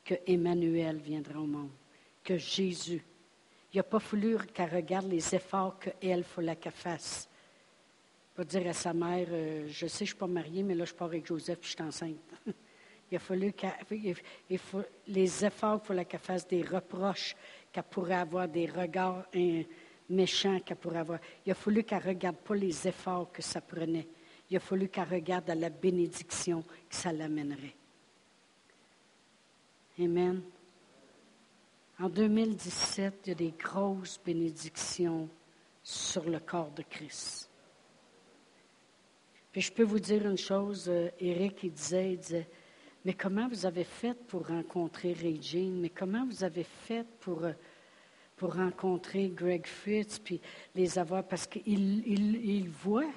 [0.05, 1.71] que Emmanuel viendra au monde,
[2.23, 3.03] que Jésus.
[3.73, 7.27] Il n'a pas fallu qu'elle regarde les efforts qu'elle, faut qu'elle fasse.
[8.35, 10.85] Pour dire à sa mère, euh, je sais, je ne suis pas mariée, mais là,
[10.85, 12.19] je pars avec Joseph, puis je suis enceinte.
[13.11, 13.73] il a fallu qu'elle,
[15.07, 17.35] les efforts qu'il faut qu'elle fasse, des reproches,
[17.71, 19.25] qu'elle pourrait avoir, des regards
[20.09, 21.19] méchants qu'elle pourrait avoir.
[21.45, 24.07] Il a fallu qu'elle ne regarde pas les efforts que ça prenait.
[24.49, 27.75] Il a fallu qu'elle regarde à la bénédiction que ça l'amènerait.
[29.97, 30.41] Amen.
[31.99, 35.29] En 2017, il y a des grosses bénédictions
[35.81, 37.49] sur le corps de Christ.
[39.53, 42.49] Puis je peux vous dire une chose, Eric, euh, il disait, il disait,
[43.05, 45.79] mais comment vous avez fait pour rencontrer Ray Jean?
[45.79, 47.53] Mais comment vous avez fait pour, euh,
[48.35, 50.41] pour rencontrer Greg Fritz, puis
[50.75, 53.09] les avoir, parce qu'il il, il voit.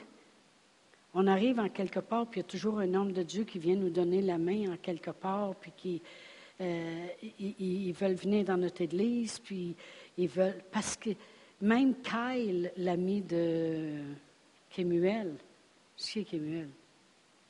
[1.12, 3.58] On arrive en quelque part, puis il y a toujours un homme de Dieu qui
[3.58, 6.02] vient nous donner la main en quelque part, puis qui,
[6.60, 7.06] euh,
[7.38, 9.76] ils, veulent venir dans notre église, puis
[10.16, 10.62] ils veulent.
[10.72, 11.10] Parce que
[11.60, 14.02] même Kyle, l'ami de
[14.70, 15.36] Kemuel,
[15.96, 16.68] c'est Kemuel,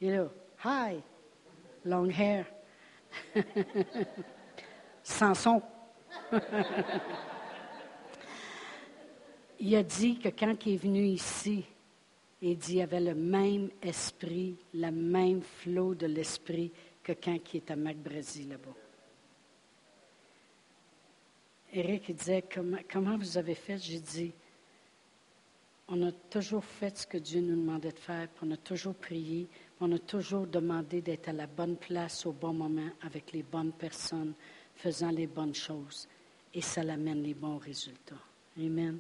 [0.01, 0.29] il est là.
[0.65, 1.01] Hi,
[1.85, 2.47] long hair.
[5.03, 5.63] Samson.
[9.61, 11.65] il a dit que quand il est venu ici,
[12.43, 16.71] il dit qu'il avait le même esprit, le même flot de l'esprit
[17.03, 18.88] que quand il est à MacBrazy là-bas.
[21.79, 22.45] Eric disait,
[22.91, 23.79] comment, vous avez fait?
[23.79, 24.33] J'ai dit,
[25.87, 29.47] on a toujours fait ce que Dieu nous demandait de faire, on a toujours prié,
[29.81, 33.71] on a toujours demandé d'être à la bonne place au bon moment avec les bonnes
[33.71, 34.35] personnes,
[34.75, 36.09] faisant les bonnes choses.
[36.53, 38.25] Et ça l'amène les bons résultats.
[38.59, 38.99] Amen.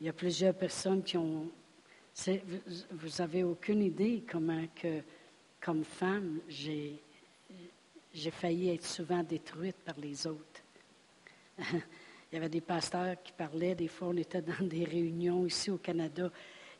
[0.00, 1.48] Il y a plusieurs personnes qui ont...
[2.90, 5.02] Vous n'avez aucune idée comment que,
[5.60, 7.00] comme femme, j'ai
[8.32, 10.63] failli être souvent détruite par les autres.
[12.32, 15.70] Il y avait des pasteurs qui parlaient, des fois on était dans des réunions ici
[15.70, 16.30] au Canada,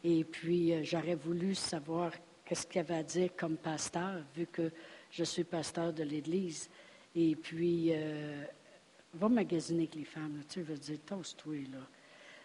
[0.03, 2.13] et puis euh, j'aurais voulu savoir
[2.45, 4.71] qu'est-ce qu'il y avait à dire comme pasteur, vu que
[5.11, 6.69] je suis pasteur de l'Église.
[7.15, 8.45] Et puis, euh,
[9.15, 11.79] va magasiner avec les femmes, tu veux dire, toast-toi, là.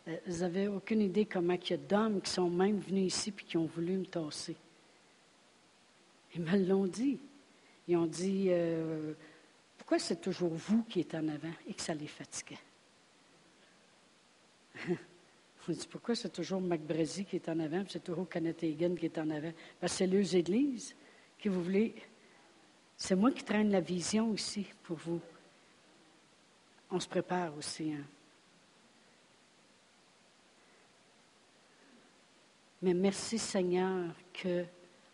[0.08, 3.34] Euh, vous n'avez aucune idée comment il y a d'hommes qui sont même venus ici
[3.38, 4.56] et qui ont voulu me tasser.
[6.36, 7.20] Ils me l'ont dit.
[7.88, 8.52] Ils ont dit,
[9.90, 12.60] pourquoi c'est toujours vous qui êtes en avant et que ça les fatiguait?
[15.68, 18.94] On dit, pourquoi c'est toujours McBrazy qui est en avant, et c'est toujours Kenneth Hagan
[18.94, 19.52] qui est en avant?
[19.80, 20.96] Parce que c'est les églises
[21.40, 21.96] que vous voulez.
[22.96, 25.20] C'est moi qui traîne la vision ici pour vous.
[26.92, 27.92] On se prépare aussi.
[27.92, 28.06] Hein?
[32.84, 34.66] Mais merci Seigneur que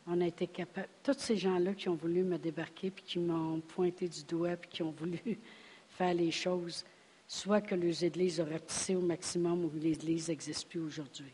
[0.07, 0.87] on a été capable.
[1.03, 4.69] Tous ces gens-là qui ont voulu me débarquer, puis qui m'ont pointé du doigt, puis
[4.69, 5.19] qui ont voulu
[5.89, 6.85] faire les choses,
[7.27, 11.33] soit que les églises auraient tissé au maximum ou que l'église n'existe plus aujourd'hui.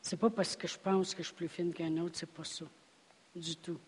[0.00, 2.44] C'est pas parce que je pense que je suis plus fine qu'un autre, c'est pas
[2.44, 2.64] ça.
[3.34, 3.78] Du tout.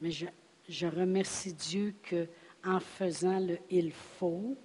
[0.00, 2.26] Mais je, remercie Dieu que,
[2.64, 4.56] en faisant le il faut,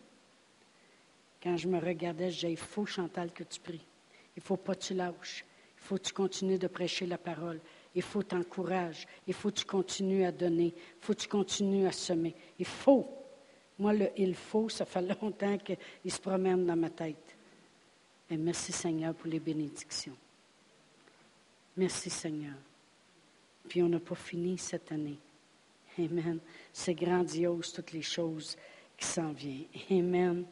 [1.44, 3.86] quand je me regardais, je disais, il faut, Chantal, que tu pries.
[4.36, 5.46] Il faut pas que tu lâches.
[5.90, 7.60] Il faut que tu continues de prêcher la parole.
[7.96, 9.08] Il faut t'encourager.
[9.26, 10.68] Il faut que tu continues à donner.
[10.68, 12.36] Il faut que tu continues à semer.
[12.60, 13.10] Il faut.
[13.80, 17.36] Moi, le il faut, ça fait longtemps qu'il se promène dans ma tête.
[18.30, 20.16] Et merci Seigneur pour les bénédictions.
[21.76, 22.54] Merci Seigneur.
[23.68, 25.18] Puis on n'a pas fini cette année.
[25.98, 26.38] Amen.
[26.72, 28.56] C'est grandiose toutes les choses
[28.96, 29.66] qui s'en viennent.
[29.90, 30.46] Amen.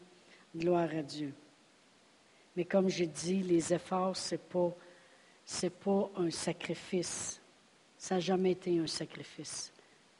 [0.55, 1.31] Gloire à Dieu.
[2.55, 4.75] Mais comme j'ai dit, les efforts, ce n'est pas
[5.47, 7.39] ce n'est pas un sacrifice.
[7.97, 9.71] Ça n'a jamais été un sacrifice.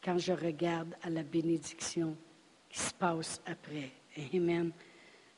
[0.01, 2.15] Quand je regarde à la bénédiction
[2.69, 3.91] qui se passe après.
[4.33, 4.71] Amen.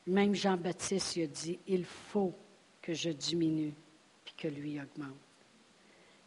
[0.05, 2.33] Même Jean-Baptiste a dit, il faut
[2.81, 3.73] que je diminue
[4.23, 5.17] puis que lui augmente.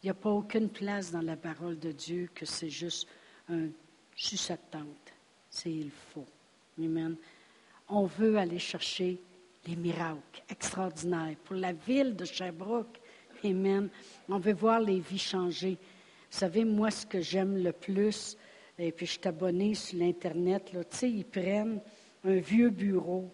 [0.03, 3.07] Il n'y a pas aucune place dans la parole de Dieu que c'est juste
[3.49, 3.69] un
[4.71, 5.13] tente.
[5.49, 6.27] C'est il faut.
[6.79, 7.15] Amen.
[7.89, 9.21] On veut aller chercher
[9.67, 12.99] les miracles extraordinaires pour la ville de Sherbrooke.
[13.45, 13.89] Amen.
[14.29, 15.79] On veut voir les vies changer.
[16.31, 18.37] Vous savez, moi, ce que j'aime le plus
[18.79, 20.71] Et puis, je suis abonnée sur l'Internet.
[20.73, 21.81] Tu sais, ils prennent
[22.25, 23.31] un vieux bureau.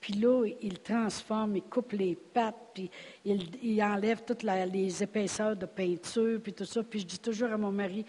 [0.00, 2.90] Puis là, ils transforment, ils coupent les pattes, puis
[3.24, 6.82] ils, enlèvent toutes les épaisseurs de peinture, puis tout ça.
[6.82, 8.04] Puis je dis toujours à mon mari,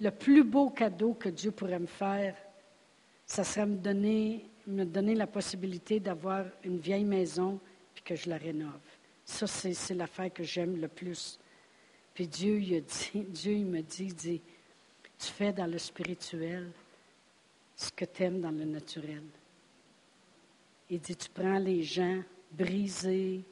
[0.00, 2.34] le plus beau cadeau que Dieu pourrait me faire,
[3.24, 7.60] ça serait me donner, me donner la possibilité d'avoir une vieille maison,
[7.94, 8.87] puis que je la rénove.
[9.28, 11.38] Ça, c'est, l'affaire que j'aime le plus.
[12.14, 12.82] Puis Dieu, il
[13.66, 14.40] me dit, il dit,
[15.18, 16.72] tu fais dans le spirituel
[17.76, 19.22] ce que tu aimes dans le naturel.
[20.88, 23.44] Il dit, tu prends les gens brisés,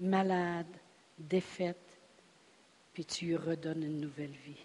[0.00, 0.74] malades,
[1.18, 1.98] défaites,
[2.94, 4.64] puis tu lui redonnes une nouvelle vie.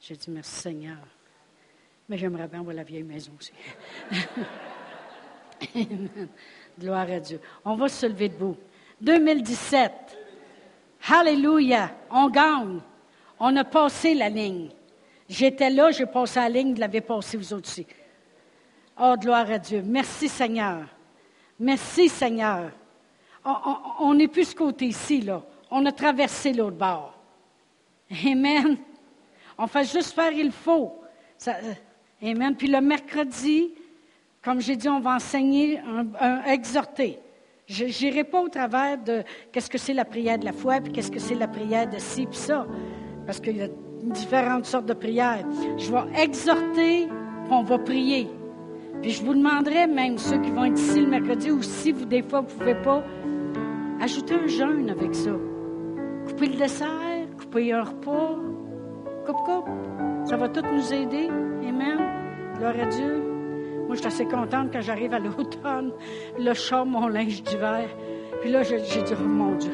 [0.00, 1.06] J'ai dit, merci Seigneur.
[2.08, 3.52] Mais j'aimerais bien voir la vieille maison aussi.
[6.80, 7.38] Gloire à Dieu.
[7.62, 8.56] On va se lever debout.
[9.02, 9.92] 2017.
[11.10, 11.90] Alléluia.
[12.10, 12.80] On gagne.
[13.38, 14.70] On a passé la ligne.
[15.28, 17.86] J'étais là, j'ai passé la ligne, vous l'avez passé vous aussi.
[18.98, 19.82] Oh, gloire à Dieu.
[19.84, 20.84] Merci Seigneur.
[21.58, 22.70] Merci Seigneur.
[23.44, 25.42] On- n'est plus ce côté-ci, là.
[25.70, 27.14] On a traversé l'autre bord.
[28.26, 28.76] Amen.
[29.56, 31.00] On fait juste faire il faut.
[31.46, 31.74] Euh,
[32.22, 32.56] amen.
[32.56, 33.70] Puis le mercredi,
[34.44, 35.80] comme j'ai dit, on va enseigner,
[36.20, 37.18] un, exhorter.
[37.66, 39.22] Je n'irai pas au travers de
[39.52, 41.98] qu'est-ce que c'est la prière de la foi, puis qu'est-ce que c'est la prière de
[41.98, 42.66] ci, puis ça,
[43.26, 43.68] parce qu'il y a
[44.02, 45.46] différentes sortes de prières.
[45.76, 48.28] Je vais exhorter, puis on va prier.
[49.02, 52.22] Puis je vous demanderai, même ceux qui vont être ici le mercredi, ou si des
[52.22, 53.04] fois, vous ne pouvez pas,
[54.00, 55.30] ajoutez un jeûne avec ça.
[56.26, 56.88] Coupez le dessert,
[57.38, 58.36] coupez un repas,
[59.26, 59.68] coupe, coupe.
[60.24, 61.28] Ça va tout nous aider.
[61.28, 61.98] Amen.
[62.56, 63.29] Gloire à Dieu.
[63.90, 65.90] Moi, je suis assez contente quand j'arrive à l'automne.
[66.38, 67.88] Là, je mon linge d'hiver.
[68.40, 69.72] Puis là, j'ai dit, oh mon Dieu,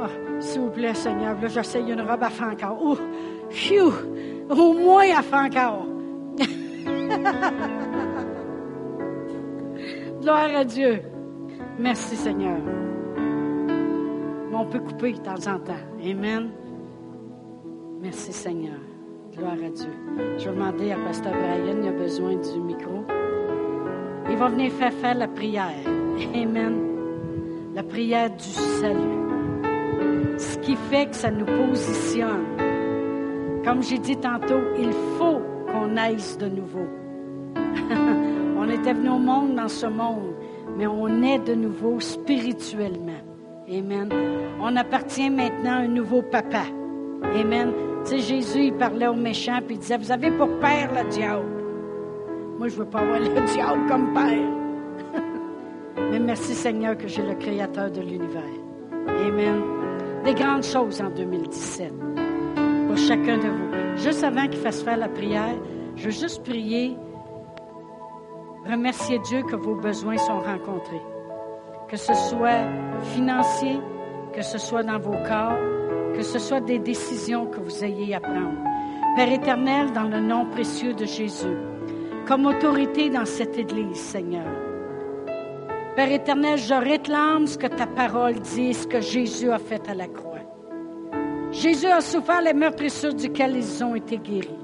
[0.00, 0.06] Ah,
[0.38, 2.54] s'il vous plaît, Seigneur, là, j'essaye une robe à faire.
[2.80, 2.96] Oh,
[3.50, 3.92] phew,
[4.50, 5.48] au moins à faire.
[10.20, 11.02] Gloire à Dieu.
[11.80, 12.60] Merci, Seigneur.
[13.18, 15.74] Mais on peut couper de temps en temps.
[16.08, 16.50] Amen.
[18.00, 18.78] Merci, Seigneur.
[19.36, 19.90] Gloire à Dieu.
[20.38, 23.04] Je vais demander à Pasteur Brian, il a besoin du micro.
[24.28, 25.86] Il va venir faire faire la prière.
[26.34, 26.74] Amen.
[27.74, 29.16] La prière du salut.
[30.38, 32.44] Ce qui fait que ça nous positionne.
[33.64, 36.86] Comme j'ai dit tantôt, il faut qu'on naisse de nouveau.
[38.58, 40.34] on était venu au monde dans ce monde,
[40.76, 43.22] mais on est de nouveau spirituellement.
[43.68, 44.08] Amen.
[44.60, 46.64] On appartient maintenant à un nouveau papa.
[47.34, 47.72] Amen.
[48.04, 51.08] Tu sais, Jésus, il parlait aux méchants, puis il disait, vous avez pour père le
[51.10, 51.55] diable.
[52.58, 55.22] Moi, je veux pas avoir le diable comme père.
[56.10, 58.42] Mais merci Seigneur que j'ai le Créateur de l'univers.
[59.08, 59.62] Amen.
[60.24, 61.92] Des grandes choses en 2017
[62.86, 63.96] pour chacun de vous.
[63.96, 65.54] Juste avant qu'il fasse faire la prière,
[65.96, 66.96] je veux juste prier,
[68.68, 71.02] remercier Dieu que vos besoins sont rencontrés.
[71.88, 72.66] Que ce soit
[73.14, 73.78] financier,
[74.32, 75.58] que ce soit dans vos corps,
[76.14, 78.58] que ce soit des décisions que vous ayez à prendre.
[79.16, 81.56] Père éternel, dans le nom précieux de Jésus,
[82.26, 84.46] comme autorité dans cette Église, Seigneur.
[85.94, 89.94] Père éternel, je réclame ce que ta parole dit, ce que Jésus a fait à
[89.94, 90.40] la croix.
[91.52, 94.58] Jésus a souffert les meurtrissures duquel ils ont été guéris.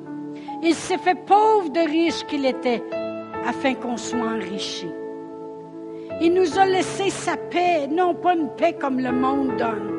[0.62, 2.82] Il s'est fait pauvre de riche qu'il était,
[3.46, 4.88] afin qu'on soit enrichi.
[6.20, 9.90] Il nous a laissé sa paix, non pas une paix comme le monde donne,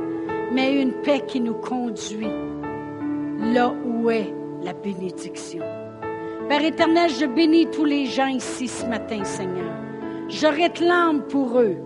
[0.53, 2.30] mais une paix qui nous conduit
[3.39, 4.34] là où est
[4.64, 5.83] la bénédiction.
[6.54, 9.74] Père éternel, je bénis tous les gens ici ce matin, Seigneur.
[10.30, 11.78] Je réclame pour eux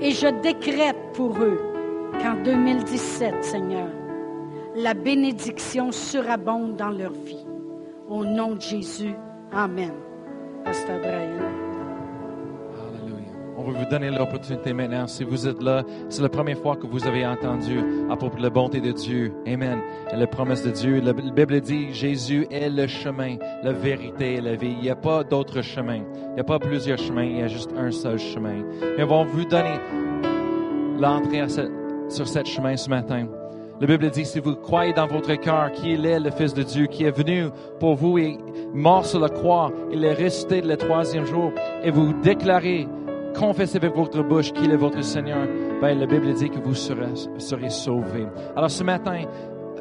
[0.00, 1.60] et je décrète pour eux
[2.18, 3.88] qu'en 2017, Seigneur,
[4.74, 7.44] la bénédiction surabonde dans leur vie.
[8.08, 9.14] Au nom de Jésus,
[9.52, 9.92] Amen.
[10.64, 11.71] Pasteur Brian.
[13.64, 15.06] On va vous donner l'opportunité maintenant.
[15.06, 17.78] Si vous êtes là, c'est la première fois que vous avez entendu
[18.10, 19.32] à propos de la bonté de Dieu.
[19.46, 19.78] Amen.
[20.12, 21.00] Et la promesse de Dieu.
[21.00, 24.74] La Bible dit Jésus est le chemin, la vérité et la vie.
[24.76, 26.02] Il n'y a pas d'autre chemin.
[26.30, 27.22] Il n'y a pas plusieurs chemins.
[27.22, 28.64] Il y a juste un seul chemin.
[28.98, 29.78] Et on va vous donner
[30.98, 31.46] l'entrée
[32.08, 33.28] sur ce chemin ce matin.
[33.80, 36.86] La Bible dit, si vous croyez dans votre cœur qu'il est le Fils de Dieu,
[36.86, 37.46] qui est venu
[37.80, 38.38] pour vous et
[38.72, 41.50] mort sur la croix, il est ressuscité le troisième jour,
[41.82, 42.86] et vous déclarez,
[43.32, 45.46] confessez avec votre bouche qu'il est votre Seigneur,
[45.80, 48.26] ben, la Bible dit que vous serez, sauvés.
[48.56, 49.22] Alors ce matin,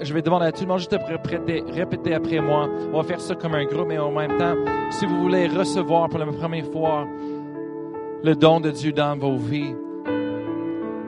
[0.01, 2.69] je vais demander à tout le monde juste de répéter, répéter après moi.
[2.91, 4.55] On va faire ça comme un groupe, mais en même temps,
[4.91, 7.07] si vous voulez recevoir pour la première fois
[8.23, 9.75] le don de Dieu dans vos vies,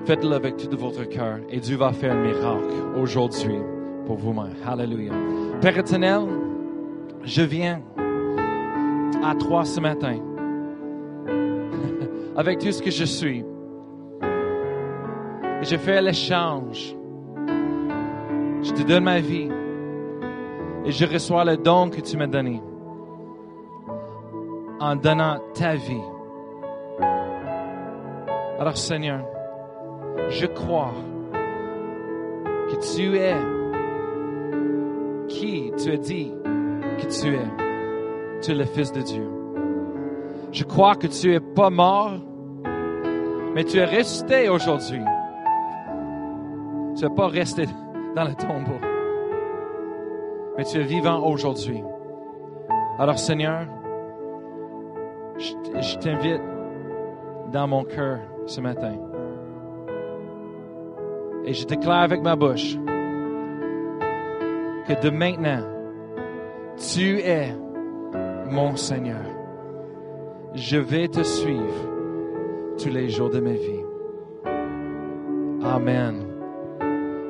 [0.06, 2.68] Faites-le avec tout votre cœur et Dieu va faire un miracle
[2.98, 3.60] aujourd'hui
[4.06, 4.54] pour vous-même.
[4.68, 5.14] Hallelujah.
[5.62, 6.24] Père éternel,
[7.24, 7.82] je viens
[9.24, 10.18] à toi ce matin
[12.36, 13.44] avec tout ce que je suis.
[15.62, 16.96] Et je fais l'échange.
[18.64, 19.50] Je te donne ma vie
[20.86, 22.62] et je reçois le don que tu m'as donné
[24.80, 26.02] en donnant ta vie.
[28.60, 29.26] Alors Seigneur,
[30.30, 30.94] je crois
[32.70, 33.36] que tu es
[35.28, 36.32] qui tu as dit
[36.98, 37.48] que tu es.
[38.42, 39.43] Tu es le Fils de Dieu.
[40.54, 42.14] Je crois que tu es pas mort,
[43.56, 45.02] mais tu es resté aujourd'hui.
[46.96, 47.66] Tu n'es pas resté
[48.16, 48.80] dans le tombeau,
[50.56, 51.82] mais tu es vivant aujourd'hui.
[53.00, 53.66] Alors Seigneur,
[55.40, 56.44] je t'invite
[57.52, 58.94] dans mon cœur ce matin.
[61.46, 62.76] Et je déclare avec ma bouche
[64.88, 65.64] que de maintenant,
[66.78, 67.56] tu es
[68.52, 69.33] mon Seigneur.
[70.56, 71.90] Je vais te suivre
[72.78, 73.84] tous les jours de ma vie.
[75.64, 76.28] Amen.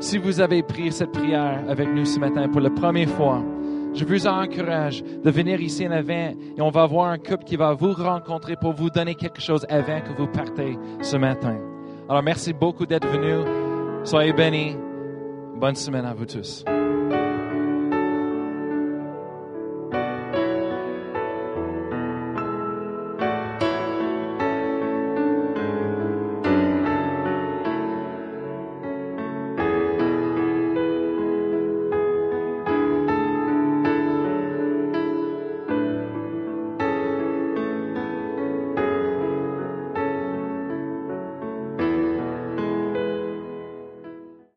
[0.02, 3.42] Si vous avez pris cette prière avec nous ce matin pour la première fois,
[3.94, 7.56] je vous encourage de venir ici en avant et on va voir un couple qui
[7.56, 11.58] va vous rencontrer pour vous donner quelque chose avant que vous partez ce matin.
[12.10, 13.46] Alors merci beaucoup d'être venu.
[14.04, 14.76] Soyez bénis.
[15.56, 16.66] Bonne semaine à vous tous.